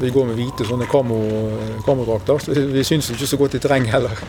Vi 0.00 0.10
går 0.12 0.28
med 0.30 0.40
hvite 0.40 0.64
sånne 0.64 0.88
kamodrakter, 0.88 2.40
så 2.40 2.56
vi 2.72 2.84
syns 2.84 3.12
ikke 3.12 3.28
så 3.28 3.38
godt 3.40 3.60
i 3.60 3.60
terreng 3.62 3.84
heller. 3.92 4.24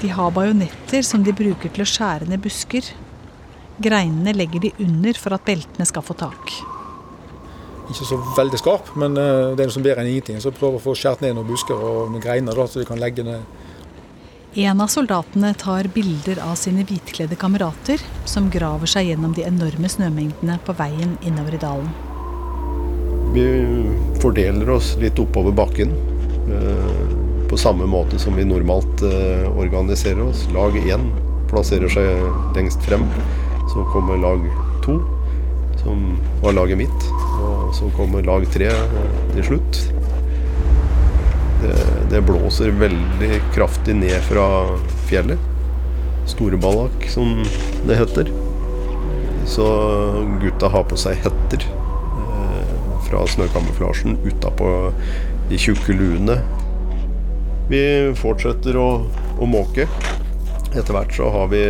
De 0.00 0.08
har 0.14 0.30
bajonetter 0.32 1.02
som 1.04 1.26
de 1.26 1.34
bruker 1.34 1.74
til 1.74 1.82
å 1.82 1.92
skjære 1.98 2.30
ned 2.30 2.42
busker. 2.46 2.94
Greinene 3.82 4.38
legger 4.38 4.62
de 4.68 4.76
under 4.86 5.18
for 5.18 5.34
at 5.34 5.44
beltene 5.50 5.86
skal 5.88 6.06
få 6.06 6.14
tak. 6.18 6.54
Ikke 7.90 8.06
så 8.06 8.20
veldig 8.36 8.60
skarp, 8.60 8.92
men 9.00 9.18
eh, 9.18 9.50
det 9.56 9.64
er 9.64 9.70
noe 9.70 9.74
som 9.74 9.84
bedre 9.84 10.04
enn 10.04 10.12
ingenting. 10.12 10.38
Så 10.42 10.54
prøver 10.54 10.78
å 10.78 10.84
få 10.84 10.94
skåret 10.98 11.24
ned 11.24 11.34
noen 11.36 11.48
busker 11.50 11.74
og 11.74 12.12
noen 12.12 12.22
greiner, 12.22 12.54
da, 12.54 12.68
så 12.70 12.82
vi 12.82 12.88
kan 12.88 13.00
legge 13.02 13.26
ned. 13.26 13.42
En 14.60 14.80
av 14.82 14.88
soldatene 14.90 15.52
tar 15.54 15.86
bilder 15.94 16.40
av 16.42 16.56
sine 16.58 16.82
hvitkledde 16.82 17.36
kamerater 17.38 18.02
som 18.26 18.48
graver 18.50 18.90
seg 18.90 19.12
gjennom 19.12 19.34
de 19.36 19.44
enorme 19.46 19.86
snømengdene 19.86 20.56
på 20.66 20.74
veien 20.78 21.12
innover 21.22 21.54
i 21.54 21.60
dalen. 21.62 21.92
Vi 23.30 23.46
fordeler 24.18 24.72
oss 24.74 24.96
litt 24.98 25.18
oppover 25.22 25.54
bakken. 25.54 25.94
Eh, 26.50 27.02
på 27.50 27.56
samme 27.58 27.86
måte 27.86 28.18
som 28.18 28.34
vi 28.34 28.44
normalt 28.44 29.02
eh, 29.06 29.46
organiserer 29.58 30.22
oss. 30.22 30.48
Lag 30.54 30.74
én 30.78 31.06
plasserer 31.50 31.90
seg 31.90 32.54
lengst 32.58 32.82
frem. 32.86 33.06
Så 33.70 33.86
kommer 33.94 34.18
lag 34.18 34.42
to, 34.84 34.98
som 35.82 36.18
var 36.42 36.58
laget 36.58 36.78
mitt. 36.78 37.10
Og 37.38 37.49
så 37.76 37.90
kommer 37.96 38.26
lag 38.26 38.46
tre 38.52 38.70
eh, 38.72 39.10
til 39.34 39.48
slutt. 39.52 39.82
Det, 41.60 41.74
det 42.12 42.22
blåser 42.24 42.72
veldig 42.80 43.42
kraftig 43.54 43.98
ned 44.00 44.16
fra 44.28 44.46
fjellet. 45.10 45.48
Storeballak, 46.30 47.04
som 47.10 47.40
det 47.88 47.98
heter. 48.00 48.32
Så 49.50 49.66
gutta 50.40 50.70
har 50.70 50.86
på 50.88 50.98
seg 51.00 51.18
hetter 51.24 51.66
fra 53.10 53.26
snøkamuflasjen 53.26 54.18
utapå 54.24 54.92
de 55.50 55.58
tjukke 55.58 55.94
luene. 55.98 56.38
Vi 57.70 57.82
fortsetter 58.18 58.78
å, 58.78 58.88
å 59.38 59.50
måke. 59.50 59.88
Etter 60.70 60.94
hvert 60.94 61.14
så 61.16 61.30
har 61.34 61.50
vi, 61.50 61.64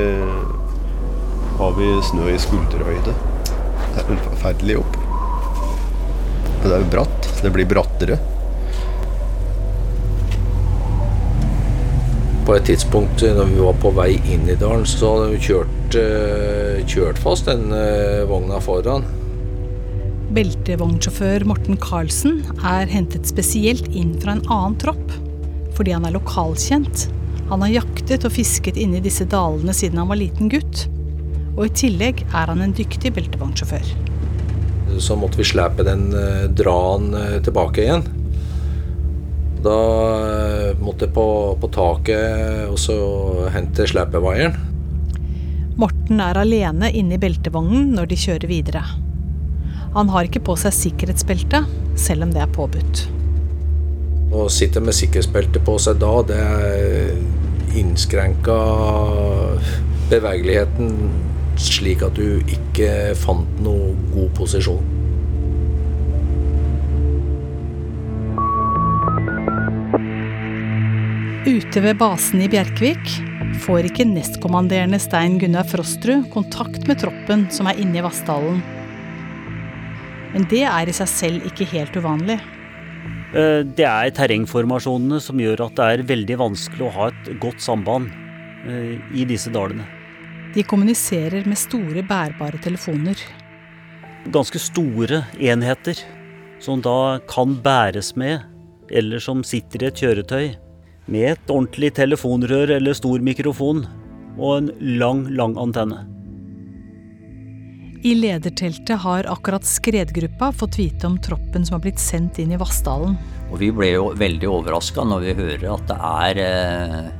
har 1.61 1.77
vi 1.79 1.93
snø 2.11 2.29
i 2.33 2.41
skulderhøyde. 2.41 3.17
Det 3.95 4.05
er 4.05 4.27
forferdelig 4.27 4.81
jobb. 4.81 5.00
Det 6.61 6.75
er 6.75 6.83
jo 6.83 6.91
bratt. 6.93 7.31
Det 7.41 7.53
blir 7.55 7.69
brattere. 7.69 8.19
På 12.45 12.57
et 12.57 12.67
tidspunkt 12.67 13.23
når 13.23 13.49
vi 13.53 13.63
var 13.63 13.79
på 13.81 13.93
vei 13.95 14.11
inn 14.33 14.49
i 14.51 14.59
dalen, 14.59 14.85
så 14.89 15.15
hadde 15.15 15.31
vi 15.33 15.41
kjørt, 15.47 15.97
kjørt 16.91 17.21
fast 17.23 17.49
den 17.49 17.71
vogna 18.29 18.59
foran. 18.65 19.07
Beltevognsjåfør 20.35 21.47
Morten 21.49 21.79
Karlsen 21.83 22.43
er 22.67 22.91
hentet 22.91 23.27
spesielt 23.31 23.89
inn 23.91 24.13
fra 24.23 24.37
en 24.37 24.45
annen 24.47 24.77
tropp, 24.83 25.17
fordi 25.79 25.97
han 25.97 26.07
er 26.07 26.15
lokalkjent. 26.15 27.09
Han 27.51 27.65
har 27.65 27.81
jaktet 27.81 28.27
og 28.29 28.37
fisket 28.37 28.79
inne 28.79 29.01
i 29.01 29.07
disse 29.09 29.27
dalene 29.27 29.75
siden 29.75 29.99
han 30.03 30.11
var 30.11 30.21
liten 30.21 30.53
gutt. 30.53 30.85
Og 31.57 31.65
i 31.67 31.75
tillegg 31.87 32.23
er 32.31 32.47
han 32.53 32.63
en 32.63 32.77
dyktig 32.77 33.11
beltevognsjåfør. 33.17 34.10
Så 34.99 35.17
måtte 35.17 35.39
vi 35.41 35.47
slepe 35.47 35.85
den, 35.87 36.11
dra 36.57 36.79
den 36.99 37.45
tilbake 37.47 37.85
igjen. 37.85 38.03
Da 39.61 39.77
måtte 40.81 41.07
jeg 41.07 41.15
på, 41.15 41.27
på 41.61 41.69
taket 41.73 42.67
og 42.71 42.79
så 42.81 42.97
hente 43.53 43.87
slepevaieren. 43.89 44.57
Morten 45.81 46.21
er 46.21 46.37
alene 46.41 46.91
inne 46.97 47.17
i 47.17 47.21
beltevognen 47.21 47.93
når 47.97 48.11
de 48.11 48.19
kjører 48.21 48.51
videre. 48.51 48.83
Han 49.95 50.11
har 50.13 50.29
ikke 50.29 50.43
på 50.47 50.55
seg 50.61 50.75
sikkerhetsbelte, 50.77 51.65
selv 51.99 52.27
om 52.27 52.35
det 52.35 52.43
er 52.45 52.53
påbudt. 52.55 53.07
Å 54.31 54.45
sitte 54.53 54.83
med 54.85 54.95
sikkerhetsbelte 54.95 55.63
på 55.67 55.75
seg 55.83 55.99
da, 56.03 56.13
det 56.29 56.43
innskrenka 57.81 58.59
bevegeligheten 60.11 60.95
slik 61.61 62.03
at 62.07 62.17
du 62.17 62.41
ikke 62.49 63.13
fant 63.21 63.61
noe 63.65 63.93
god 64.15 64.31
posisjon. 64.39 64.81
Ute 71.51 71.83
ved 71.83 71.99
basen 72.01 72.43
i 72.45 72.49
Bjerkvik 72.53 73.13
får 73.65 73.89
ikke 73.89 74.07
nestkommanderende 74.09 75.01
Stein 75.03 75.39
Gunnar 75.41 75.67
Frostrud 75.69 76.29
kontakt 76.33 76.87
med 76.89 77.01
troppen 77.03 77.47
som 77.53 77.69
er 77.69 77.81
inne 77.81 78.01
i 78.01 78.05
Vassdalen. 78.05 78.61
Men 80.31 80.47
det 80.51 80.63
er 80.69 80.89
i 80.89 80.95
seg 80.95 81.11
selv 81.11 81.47
ikke 81.49 81.69
helt 81.73 81.97
uvanlig. 81.99 82.39
Det 83.31 83.87
er 83.87 84.11
terrengformasjonene 84.15 85.21
som 85.23 85.41
gjør 85.43 85.67
at 85.69 85.79
det 85.79 85.89
er 85.93 86.09
veldig 86.09 86.41
vanskelig 86.41 86.87
å 86.87 86.95
ha 86.97 87.09
et 87.11 87.33
godt 87.43 87.63
samband 87.63 88.11
i 89.15 89.27
disse 89.27 89.53
dalene. 89.55 90.00
De 90.55 90.63
kommuniserer 90.67 91.45
med 91.47 91.59
store 91.59 92.03
bærbare 92.03 92.59
telefoner. 92.63 93.19
Ganske 94.35 94.59
store 94.59 95.23
enheter 95.39 96.01
som 96.61 96.83
da 96.83 97.21
kan 97.31 97.55
bæres 97.63 98.17
med, 98.19 98.43
eller 98.91 99.23
som 99.23 99.45
sitter 99.47 99.85
i 99.85 99.89
et 99.91 100.03
kjøretøy 100.03 100.49
med 101.11 101.33
et 101.33 101.53
ordentlig 101.53 101.93
telefonrør 101.97 102.75
eller 102.77 102.99
stor 102.99 103.23
mikrofon 103.23 103.85
og 104.39 104.57
en 104.57 104.71
lang, 104.99 105.25
lang 105.39 105.55
antenne. 105.59 106.03
I 108.03 108.15
lederteltet 108.17 109.03
har 109.05 109.29
akkurat 109.29 109.67
skredgruppa 109.67 110.51
fått 110.57 110.79
vite 110.81 111.07
om 111.07 111.19
troppen 111.21 111.67
som 111.67 111.77
har 111.77 111.85
blitt 111.85 112.01
sendt 112.01 112.41
inn 112.41 112.55
i 112.57 112.59
Vassdalen. 112.61 113.15
Og 113.53 113.61
vi 113.61 113.69
ble 113.77 113.93
jo 113.93 114.07
veldig 114.17 114.49
overraska 114.49 115.05
når 115.05 115.27
vi 115.27 115.37
hører 115.43 115.67
at 115.75 115.85
det 115.91 115.99
er 116.11 116.41
eh, 116.47 117.11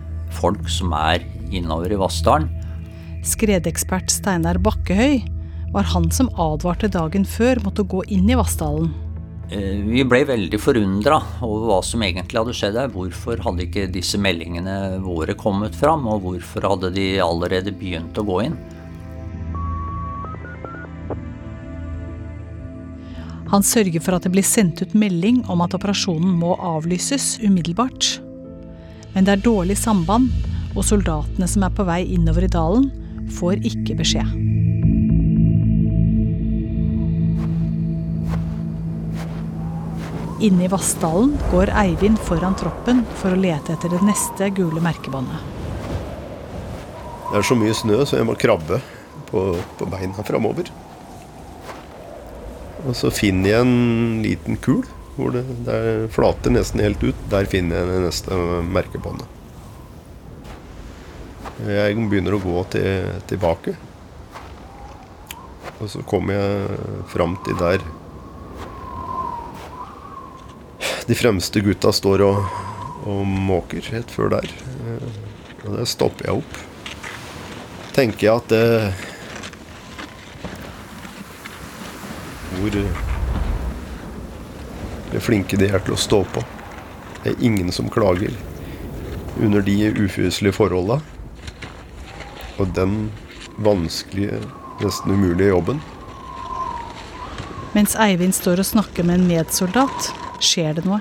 folk 0.41 0.67
som 0.73 0.95
er 0.97 1.27
innover 1.53 1.93
i 1.93 2.01
Vassdalen. 2.01 2.49
Skredekspert 3.27 4.09
Steinar 4.09 4.57
Bakkehøy 4.65 5.21
var 5.75 5.87
han 5.93 6.09
som 6.15 6.31
advarte 6.41 6.89
dagen 6.91 7.27
før 7.29 7.61
mot 7.65 7.79
å 7.79 7.85
gå 7.85 8.03
inn 8.09 8.31
i 8.33 8.37
Vassdalen. 8.39 8.89
Eh, 9.51 9.83
vi 9.83 10.05
ble 10.07 10.23
veldig 10.25 10.59
forundra 10.63 11.19
over 11.45 11.67
hva 11.69 11.79
som 11.85 12.03
egentlig 12.07 12.41
hadde 12.41 12.55
skjedd 12.57 12.79
her. 12.81 12.93
Hvorfor 12.95 13.43
hadde 13.45 13.67
ikke 13.67 13.89
disse 13.93 14.19
meldingene 14.19 15.01
våre 15.05 15.35
kommet 15.39 15.77
fram, 15.77 16.07
og 16.09 16.23
hvorfor 16.25 16.69
hadde 16.71 16.93
de 16.95 17.07
allerede 17.23 17.75
begynt 17.77 18.19
å 18.19 18.25
gå 18.27 18.45
inn? 18.47 18.57
Han 23.51 23.67
sørger 23.67 23.99
for 23.99 24.15
at 24.15 24.25
det 24.25 24.31
blir 24.33 24.47
sendt 24.47 24.81
ut 24.81 24.95
melding 24.95 25.43
om 25.51 25.61
at 25.65 25.75
operasjonen 25.75 26.39
må 26.39 26.55
avlyses 26.55 27.35
umiddelbart. 27.43 28.21
Men 29.13 29.27
det 29.27 29.35
er 29.35 29.45
dårlig 29.45 29.77
samband, 29.77 30.31
og 30.71 30.87
soldatene 30.87 31.49
som 31.51 31.67
er 31.67 31.75
på 31.75 31.85
vei 31.89 32.05
innover 32.15 32.47
i 32.47 32.53
dalen, 32.53 32.87
får 33.35 33.63
ikke 33.71 33.97
beskjed. 34.01 34.37
Inne 40.41 40.65
i 40.65 40.71
Vassdalen 40.73 41.35
går 41.51 41.69
Eivind 41.83 42.21
foran 42.25 42.57
troppen 42.57 43.03
for 43.21 43.35
å 43.35 43.41
lete 43.41 43.75
etter 43.75 43.93
det 43.93 44.01
neste 44.07 44.49
gule 44.57 44.81
merkebåndet. 44.81 45.43
Det 47.31 47.37
er 47.39 47.45
så 47.47 47.57
mye 47.59 47.75
snø, 47.77 47.99
så 48.09 48.17
jeg 48.17 48.27
må 48.27 48.39
krabbe 48.41 48.81
på, 49.29 49.43
på 49.79 49.91
beina 49.93 50.25
framover. 50.27 50.71
Og 52.87 52.97
så 52.97 53.13
finner 53.13 53.53
jeg 53.53 53.67
en 53.67 54.25
liten 54.25 54.57
kul 54.65 54.83
hvor 55.19 55.35
det, 55.35 55.45
det 55.67 56.09
flater 56.15 56.55
nesten 56.55 56.81
helt 56.81 57.05
ut. 57.05 57.29
Der 57.29 57.49
finner 57.51 57.83
jeg 57.83 57.91
det 57.93 58.01
neste 58.07 58.41
merkebåndet. 58.73 59.40
Jeg 61.69 61.97
begynner 62.09 62.37
å 62.37 62.41
gå 62.41 62.63
til, 62.73 63.09
tilbake. 63.29 63.75
Og 65.81 65.89
så 65.93 66.03
kommer 66.09 66.37
jeg 66.37 66.79
fram 67.09 67.37
til 67.45 67.57
der 67.61 67.85
De 71.09 71.17
fremste 71.17 71.63
gutta 71.65 71.91
står 71.93 72.23
og, 72.23 72.43
og 73.09 73.23
måker 73.27 73.83
rett 73.91 74.13
før 74.15 74.31
der. 74.37 74.47
Eh, 74.47 75.07
og 75.65 75.79
der 75.79 75.89
stopper 75.89 76.29
jeg 76.29 76.43
opp. 76.45 76.61
Tenker 77.97 78.29
jeg 78.29 78.35
at 78.37 78.53
det 78.53 78.67
Hvor 82.61 82.77
hvor 85.11 85.23
flinke 85.27 85.59
de 85.59 85.67
er 85.67 85.83
til 85.83 85.97
å 85.97 85.99
stå 85.99 86.23
på. 86.35 86.43
Det 87.25 87.33
er 87.33 87.43
ingen 87.45 87.73
som 87.75 87.91
klager 87.91 88.31
under 89.43 89.65
de 89.65 89.91
ufyselige 89.99 90.55
forholda. 90.55 91.01
Og 92.61 92.69
den 92.77 93.09
vanskelige, 93.65 94.37
nesten 94.83 95.15
umulige 95.17 95.49
jobben. 95.49 95.81
Mens 97.73 97.95
Eivind 97.97 98.35
står 98.37 98.61
og 98.61 98.69
snakker 98.69 99.07
med 99.07 99.21
en 99.21 99.29
medsoldat, 99.31 100.11
skjer 100.45 100.77
det 100.77 100.85
noe. 100.85 101.01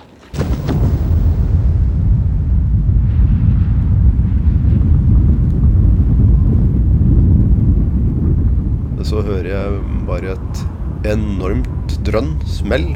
Så 9.10 9.24
hører 9.26 9.50
jeg 9.50 9.80
bare 10.08 10.36
et 10.38 10.66
enormt 11.12 11.96
drønn, 12.08 12.36
smell. 12.48 12.92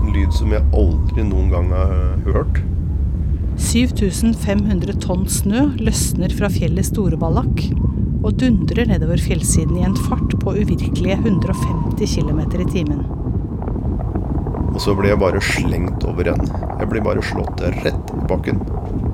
En 0.00 0.14
lyd 0.16 0.32
som 0.34 0.50
jeg 0.56 0.66
aldri 0.74 1.30
noen 1.30 1.52
gang 1.52 1.74
har 1.76 1.98
hørt. 2.26 2.64
7500 3.58 4.96
tonn 5.02 5.26
snø 5.30 5.68
løsner 5.78 6.32
fra 6.34 6.48
fjellet 6.50 6.86
Storeballak 6.88 7.60
og 8.24 8.32
dundrer 8.40 8.88
nedover 8.88 9.20
fjellsiden 9.20 9.76
i 9.78 9.84
en 9.86 9.96
fart 10.08 10.32
på 10.40 10.54
uvirkelige 10.56 11.18
150 11.20 12.16
km 12.16 12.40
i 12.64 12.66
timen. 12.72 13.04
Og 14.74 14.80
så 14.82 14.94
blir 14.98 15.12
jeg 15.12 15.20
bare 15.22 15.42
slengt 15.44 16.06
over 16.08 16.32
ende. 16.32 16.62
Jeg 16.80 16.90
blir 16.90 17.04
bare 17.04 17.22
slått 17.22 17.62
rett 17.84 18.10
i 18.16 18.24
bakken. 18.26 18.58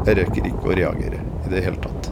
Jeg 0.07 0.17
rekker 0.23 0.49
ikke 0.49 0.71
å 0.71 0.79
reagere 0.79 1.21
i 1.21 1.53
det 1.53 1.65
hele 1.67 1.83
tatt. 1.85 2.09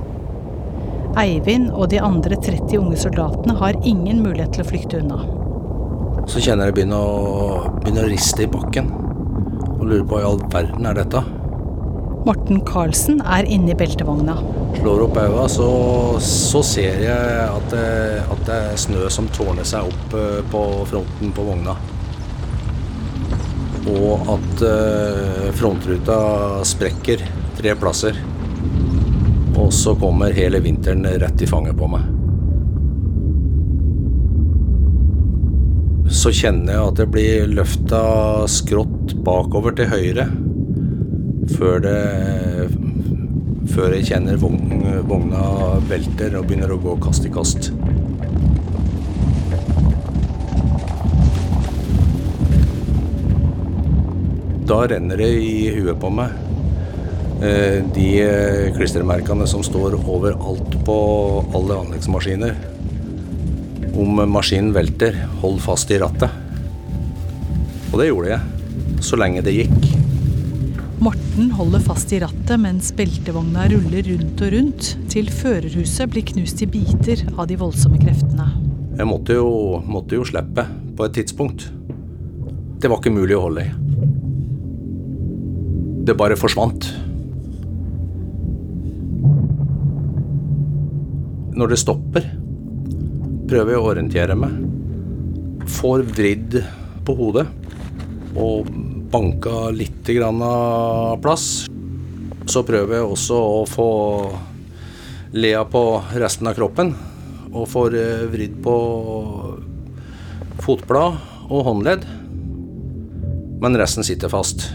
Eivind 1.19 1.71
og 1.73 1.89
de 1.95 2.03
andre 2.05 2.37
30 2.37 2.77
unge 2.83 3.01
soldatene 3.01 3.57
har 3.57 3.79
ingen 3.89 4.21
mulighet 4.27 4.53
til 4.59 4.67
å 4.67 4.69
flykte 4.69 5.01
unna. 5.01 5.23
Så 6.29 6.43
kjenner 6.45 6.69
jeg 6.69 6.75
det 6.75 6.79
begynner 6.83 7.01
å, 7.01 7.73
begynner 7.79 8.05
å 8.05 8.13
riste 8.13 8.45
i 8.45 8.53
bakken. 8.53 8.93
Og 9.79 9.87
lurer 9.87 10.05
på 10.05 10.19
hva 10.19 10.25
i 10.27 10.29
all 10.29 10.43
verden 10.53 10.91
er 10.91 11.01
dette? 11.01 11.25
Morten 12.29 12.59
Karlsen 12.61 13.23
er 13.25 13.47
inne 13.49 13.73
i 13.73 13.75
beltevogna. 13.79 14.35
Slår 14.77 15.07
opp 15.07 15.15
øynene, 15.17 15.47
så, 15.49 15.69
så 16.21 16.61
ser 16.61 16.99
jeg 17.01 17.45
at 17.49 17.71
det, 17.73 17.85
at 18.21 18.43
det 18.45 18.57
er 18.67 18.81
snø 18.83 19.07
som 19.09 19.31
tårner 19.33 19.65
seg 19.65 19.87
opp 19.89 20.17
eh, 20.19 20.43
på 20.53 20.61
fronten 20.91 21.31
på 21.33 21.47
vogna. 21.47 21.73
Og 23.95 24.29
at 24.35 24.65
eh, 24.69 25.47
frontruta 25.57 26.19
sprekker 26.69 27.25
tre 27.57 27.73
plasser. 27.81 28.21
Og 29.57 29.73
så 29.73 29.95
kommer 29.97 30.37
hele 30.37 30.61
vinteren 30.61 31.09
rett 31.25 31.41
i 31.41 31.49
fanget 31.49 31.81
på 31.81 31.89
meg. 31.95 32.05
Så 36.13 36.35
kjenner 36.37 36.77
jeg 36.77 36.93
at 36.93 37.01
det 37.01 37.09
blir 37.17 37.49
løfta 37.57 38.05
skrått 38.53 39.17
bakover 39.25 39.73
til 39.81 39.89
høyre. 39.95 40.29
Før 41.57 41.81
det 41.85 41.99
Før 43.73 43.95
jeg 43.95 44.09
kjenner 44.09 44.39
vogn, 44.41 44.83
vogna 45.09 45.43
velter 45.89 46.35
og 46.39 46.49
begynner 46.49 46.73
å 46.73 46.81
gå 46.83 46.95
kast 47.05 47.27
i 47.29 47.33
kast. 47.33 47.69
Da 54.69 54.83
renner 54.89 55.21
det 55.21 55.29
i 55.41 55.69
huet 55.77 56.01
på 56.01 56.11
meg. 56.13 56.35
Eh, 57.41 57.79
De 57.95 58.09
eh, 58.25 58.73
klistremerkene 58.77 59.47
som 59.49 59.63
står 59.65 59.97
overalt 60.01 60.75
på 60.85 60.99
alle 61.57 61.79
anleggsmaskiner. 61.85 62.57
Om 63.99 64.25
maskinen 64.33 64.75
velter, 64.77 65.17
hold 65.41 65.63
fast 65.65 65.93
i 65.95 66.01
rattet. 66.03 66.29
Og 67.93 67.97
det 68.03 68.11
gjorde 68.11 68.35
jeg. 68.35 69.01
Så 69.01 69.17
lenge 69.21 69.45
det 69.47 69.57
gikk. 69.57 69.88
Morten 70.99 71.53
holder 71.55 71.79
fast 71.79 72.11
i 72.11 72.19
rattet 72.19 72.59
mens 72.59 72.89
beltevogna 72.99 73.69
ruller 73.71 74.03
rundt 74.03 74.41
og 74.43 74.51
rundt, 74.51 74.89
til 75.13 75.29
førerhuset 75.31 76.11
blir 76.11 76.25
knust 76.27 76.65
i 76.65 76.67
biter 76.67 77.23
av 77.37 77.47
de 77.47 77.55
voldsomme 77.61 78.01
kreftene. 78.03 78.49
Jeg 78.99 79.07
måtte 79.07 79.37
jo, 79.39 79.79
måtte 79.87 80.19
jo 80.19 80.27
slippe 80.27 80.65
på 80.99 81.07
et 81.07 81.15
tidspunkt. 81.15 81.69
Det 82.83 82.91
var 82.91 82.99
ikke 82.99 83.15
mulig 83.15 83.37
å 83.39 83.45
holde 83.45 83.63
i. 83.63 83.71
Det 86.09 86.19
bare 86.19 86.41
forsvant. 86.41 86.91
Når 91.55 91.75
det 91.75 91.79
stopper, 91.79 92.27
prøver 93.47 93.77
jeg 93.77 93.79
å 93.85 93.89
orientere 93.93 94.35
meg. 94.39 94.59
Får 95.79 96.03
vridd 96.11 96.59
på 97.07 97.19
hodet 97.23 97.47
og 98.35 98.67
banka 99.11 99.71
litt 99.71 100.07
grann 100.07 100.43
av 100.43 101.19
plass. 101.23 101.67
Så 102.49 102.63
prøver 102.65 102.99
jeg 102.99 103.09
også 103.09 103.39
å 103.39 103.63
få 103.69 103.91
lea 105.37 105.65
på 105.69 105.83
resten 106.21 106.49
av 106.49 106.57
kroppen. 106.57 106.95
Og 107.53 107.69
får 107.69 107.97
eh, 107.97 108.25
vridd 108.33 108.59
på 108.65 108.77
fotblad 110.65 111.19
og 111.49 111.65
håndledd. 111.69 112.05
Men 113.63 113.79
resten 113.81 114.07
sitter 114.07 114.33
fast. 114.33 114.69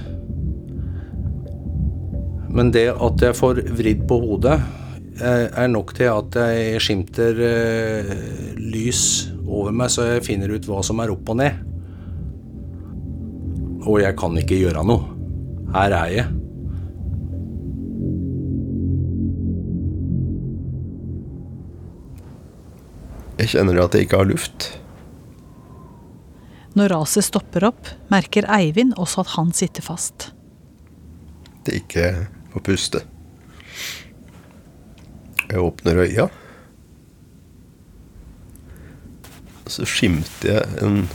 Men 2.54 2.70
det 2.74 2.90
at 2.92 3.22
jeg 3.22 3.38
får 3.38 3.64
vridd 3.74 4.06
på 4.10 4.20
hodet, 4.22 4.60
eh, 5.18 5.48
er 5.50 5.70
nok 5.74 5.96
til 5.98 6.12
at 6.14 6.38
jeg 6.38 6.82
skimter 6.84 7.40
eh, 7.50 8.16
lys 8.62 9.32
over 9.48 9.74
meg, 9.74 9.90
så 9.94 10.12
jeg 10.12 10.26
finner 10.28 10.54
ut 10.54 10.68
hva 10.70 10.84
som 10.86 11.02
er 11.02 11.14
opp 11.14 11.34
og 11.34 11.42
ned. 11.42 11.73
Og 13.84 14.00
jeg 14.00 14.16
kan 14.20 14.38
ikke 14.40 14.62
gjøre 14.62 14.84
noe. 14.88 15.10
Her 15.74 15.96
er 15.98 16.12
jeg. 16.14 16.30
Jeg 23.42 23.50
kjenner 23.56 23.82
at 23.84 23.96
jeg 23.98 24.06
ikke 24.06 24.22
har 24.22 24.30
luft. 24.30 24.70
Når 26.78 26.94
raset 26.94 27.26
stopper 27.28 27.66
opp, 27.68 27.90
merker 28.14 28.48
Eivind 28.50 28.96
også 28.98 29.26
at 29.26 29.34
han 29.36 29.52
sitter 29.54 29.86
fast. 29.86 30.30
Det 31.66 31.82
ikke 31.82 32.08
å 32.56 32.62
puste. 32.64 33.04
Jeg 35.50 35.60
åpner 35.62 36.06
øya. 36.06 36.30
Så 39.68 39.86
skimter 39.90 40.56
jeg 40.56 40.82
en 40.86 41.06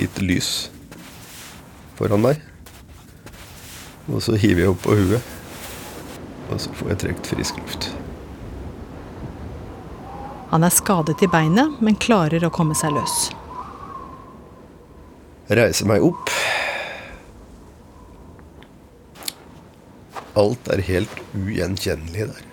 lite 0.00 0.24
lys 0.24 0.52
foran 2.00 2.24
meg. 2.24 2.40
Og 4.10 4.22
så 4.24 4.38
hiver 4.40 4.64
jeg 4.64 4.72
opp 4.72 4.84
på 4.86 4.96
huet. 4.96 5.34
Og 6.50 6.62
så 6.62 6.72
får 6.74 6.94
jeg 6.94 7.02
trukket 7.04 7.32
frisk 7.34 7.60
luft. 7.60 7.90
Han 10.50 10.66
er 10.66 10.74
skadet 10.74 11.20
i 11.22 11.28
beinet, 11.30 11.76
men 11.84 11.98
klarer 12.00 12.42
å 12.42 12.50
komme 12.50 12.74
seg 12.74 12.96
løs. 12.96 13.28
Reiser 15.50 15.86
meg 15.90 16.02
opp. 16.02 16.32
Alt 20.40 20.70
er 20.72 20.82
helt 20.86 21.22
ugjenkjennelig 21.36 22.30
der. 22.32 22.46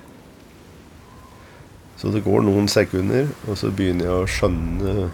Så 1.98 2.12
det 2.14 2.22
går 2.26 2.43
noen 2.45 2.68
sekunder, 2.70 3.32
og 3.48 3.58
så 3.58 3.72
begynner 3.74 4.06
jeg 4.06 4.18
å 4.18 4.30
skjønne 4.30 5.08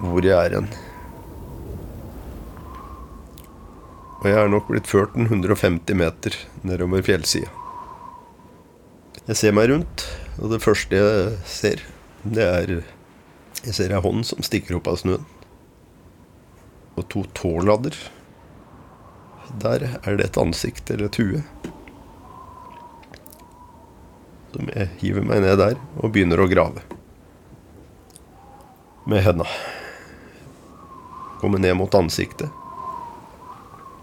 hvor 0.00 0.24
jeg 0.24 0.36
er 0.36 0.56
hen. 0.56 0.68
Og 4.20 4.28
jeg 4.28 4.36
er 4.36 4.50
nok 4.52 4.68
blitt 4.68 4.88
ført 4.88 5.16
en 5.16 5.28
150 5.28 5.96
meter 5.96 6.36
nedover 6.66 7.04
fjellsida. 7.04 7.48
Jeg 9.28 9.38
ser 9.38 9.54
meg 9.56 9.70
rundt, 9.70 10.04
og 10.40 10.52
det 10.52 10.62
første 10.64 10.96
jeg 10.96 11.36
ser, 11.48 11.84
det 12.24 12.46
er 12.46 12.80
Jeg 13.60 13.74
ser 13.76 13.92
ei 13.92 14.00
hånd 14.00 14.24
som 14.24 14.40
stikker 14.40 14.78
opp 14.78 14.86
av 14.88 14.96
snøen. 14.96 15.24
Og 16.96 17.04
to 17.12 17.26
tåladder. 17.36 17.96
Der 19.60 19.84
er 20.00 20.16
det 20.16 20.30
et 20.30 20.38
ansikt 20.40 20.90
eller 20.90 21.10
et 21.10 21.18
hue. 21.20 21.42
Som 24.54 24.72
jeg 24.72 24.88
hiver 25.02 25.28
meg 25.28 25.44
ned 25.44 25.60
der 25.60 25.76
og 26.00 26.14
begynner 26.14 26.40
å 26.40 26.48
grave. 26.48 26.86
Med 29.04 29.24
henda. 29.28 29.48
Kommer 31.40 31.58
ned 31.58 31.76
mot 31.76 31.94
ansiktet. 31.94 32.50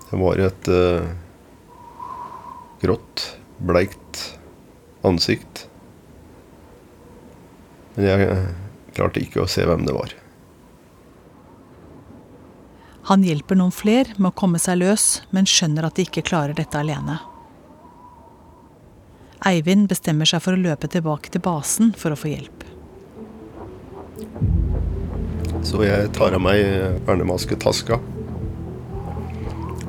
Det 0.09 0.17
var 0.17 0.39
et 0.41 0.69
uh, 0.71 1.07
grått, 2.81 3.25
bleikt 3.57 4.23
ansikt. 5.05 5.67
Men 7.95 8.07
jeg 8.07 8.39
klarte 8.97 9.21
ikke 9.21 9.43
å 9.43 9.51
se 9.51 9.65
hvem 9.67 9.85
det 9.85 9.95
var. 9.95 10.15
Han 13.07 13.23
hjelper 13.23 13.55
noen 13.55 13.71
fler 13.71 14.09
med 14.17 14.33
å 14.33 14.35
komme 14.35 14.59
seg 14.59 14.81
løs, 14.81 15.21
men 15.31 15.47
skjønner 15.47 15.87
at 15.87 15.95
de 15.95 16.03
ikke 16.03 16.25
klarer 16.27 16.57
dette 16.57 16.75
alene. 16.75 17.21
Eivind 19.47 19.87
bestemmer 19.87 20.27
seg 20.27 20.43
for 20.43 20.57
å 20.57 20.59
løpe 20.59 20.89
tilbake 20.91 21.31
til 21.31 21.43
basen 21.45 21.93
for 21.95 22.11
å 22.11 22.19
få 22.19 22.33
hjelp. 22.33 22.65
Så 25.65 25.81
jeg 25.85 26.11
tar 26.15 26.35
av 26.37 26.43
meg 26.43 26.61
vernemasketaska. 27.07 27.99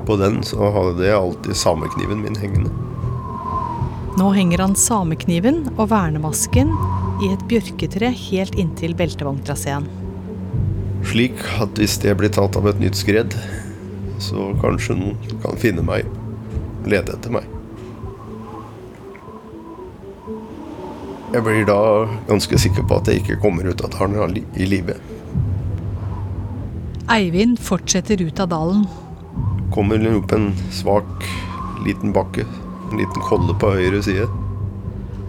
På 0.09 0.17
den 0.17 0.41
så 0.47 0.71
hadde 0.73 1.05
jeg 1.05 1.17
alltid 1.19 1.57
samekniven 1.57 2.23
min 2.25 2.39
hengende. 2.41 2.73
Nå 4.19 4.31
henger 4.35 4.65
han 4.65 4.75
samekniven 4.75 5.67
og 5.77 5.91
vernemasken 5.93 6.73
i 7.23 7.29
et 7.35 7.43
bjørketre 7.51 8.09
helt 8.17 8.57
inntil 8.59 8.97
beltevogntraseen. 8.99 9.87
Slik 11.07 11.39
at 11.63 11.79
hvis 11.79 11.99
det 12.03 12.17
blir 12.19 12.33
tatt 12.35 12.57
av 12.59 12.67
et 12.71 12.81
nytt 12.83 12.99
skred, 12.99 13.37
så 14.19 14.49
kanskje 14.63 14.97
noen 14.99 15.39
kan 15.45 15.61
finne 15.61 15.85
meg, 15.87 16.09
lede 16.89 17.15
etter 17.15 17.37
meg. 17.37 17.47
Jeg 21.29 21.45
blir 21.45 21.69
da 21.69 21.81
ganske 22.27 22.59
sikker 22.59 22.89
på 22.89 22.99
at 22.99 23.13
jeg 23.13 23.23
ikke 23.23 23.39
kommer 23.45 23.69
ut 23.69 23.85
av 23.85 23.93
dalen 23.93 24.41
i 24.57 24.67
live. 24.67 24.97
Eivind 27.09 27.57
fortsetter 27.61 28.21
ut 28.23 28.41
av 28.41 28.51
dalen. 28.53 28.83
Kommer 29.73 30.03
opp 30.13 30.33
en 30.37 30.51
svak, 30.77 31.25
liten 31.87 32.13
bakke. 32.13 32.45
En 32.91 33.01
liten 33.01 33.25
kolle 33.25 33.55
på 33.57 33.71
høyre 33.73 34.03
side. 34.05 34.27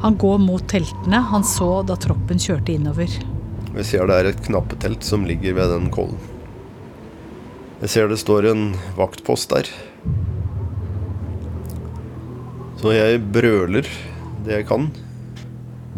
Han 0.03 0.17
går 0.19 0.41
mot 0.43 0.65
teltene 0.67 1.21
han 1.31 1.45
så 1.47 1.69
da 1.87 1.95
troppen 1.95 2.39
kjørte 2.39 2.75
innover. 2.75 3.15
Jeg 3.77 3.87
ser 3.87 4.11
det 4.11 4.17
er 4.19 4.29
et 4.33 4.43
knappetelt 4.49 5.07
som 5.07 5.23
ligger 5.27 5.55
ved 5.55 5.71
den 5.71 5.87
kollen. 5.95 6.19
Jeg 7.79 7.93
ser 7.93 8.11
det 8.11 8.19
står 8.19 8.49
en 8.51 8.65
vaktpost 8.99 9.55
der. 9.55 9.71
Så 12.83 12.91
jeg 12.91 13.23
brøler 13.31 13.87
det 14.43 14.57
jeg 14.57 14.67
kan. 14.67 14.91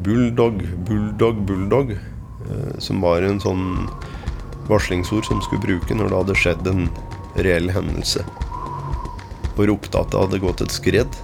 Bulldog, 0.05 0.61
bulldog, 0.86 1.41
bulldog. 1.49 1.97
Eh, 1.97 2.77
som 2.77 3.01
var 3.01 3.25
en 3.25 3.41
sånn 3.41 3.65
varslingsord 4.72 5.28
som 5.28 5.41
skulle 5.43 5.65
bruke 5.65 5.97
når 5.97 6.09
det 6.09 6.22
hadde 6.22 6.39
skjedd 6.39 6.72
en 6.72 6.88
reell 7.36 7.69
hendelse. 7.74 8.26
Ropte 9.61 9.99
at 9.99 10.09
det 10.09 10.17
hadde 10.17 10.41
gått 10.41 10.63
et 10.63 10.74
skred. 10.74 11.19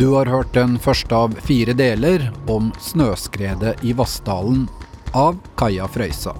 Du 0.00 0.08
har 0.16 0.26
hørt 0.26 0.50
den 0.56 0.80
første 0.82 1.14
av 1.14 1.36
fire 1.46 1.76
deler 1.78 2.24
om 2.50 2.72
snøskredet 2.82 3.76
i 3.86 3.92
Vassdalen 3.94 4.64
av 5.14 5.38
Kaja 5.60 5.86
Frøysa. 5.86 6.34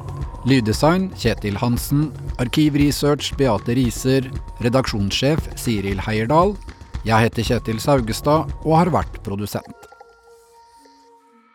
Lyddesign 0.51 1.13
Kjetil 1.15 1.61
Hansen. 1.63 2.09
Arkivresearch 2.43 3.31
Beate 3.39 3.77
Riser. 3.79 4.27
Redaksjonssjef 4.65 5.53
Siril 5.55 6.03
Heierdal. 6.03 6.57
Jeg 7.07 7.29
heter 7.29 7.47
Kjetil 7.53 7.79
Saugestad 7.83 8.51
og 8.65 8.77
har 8.81 8.91
vært 8.99 9.23
produsent. 9.23 9.82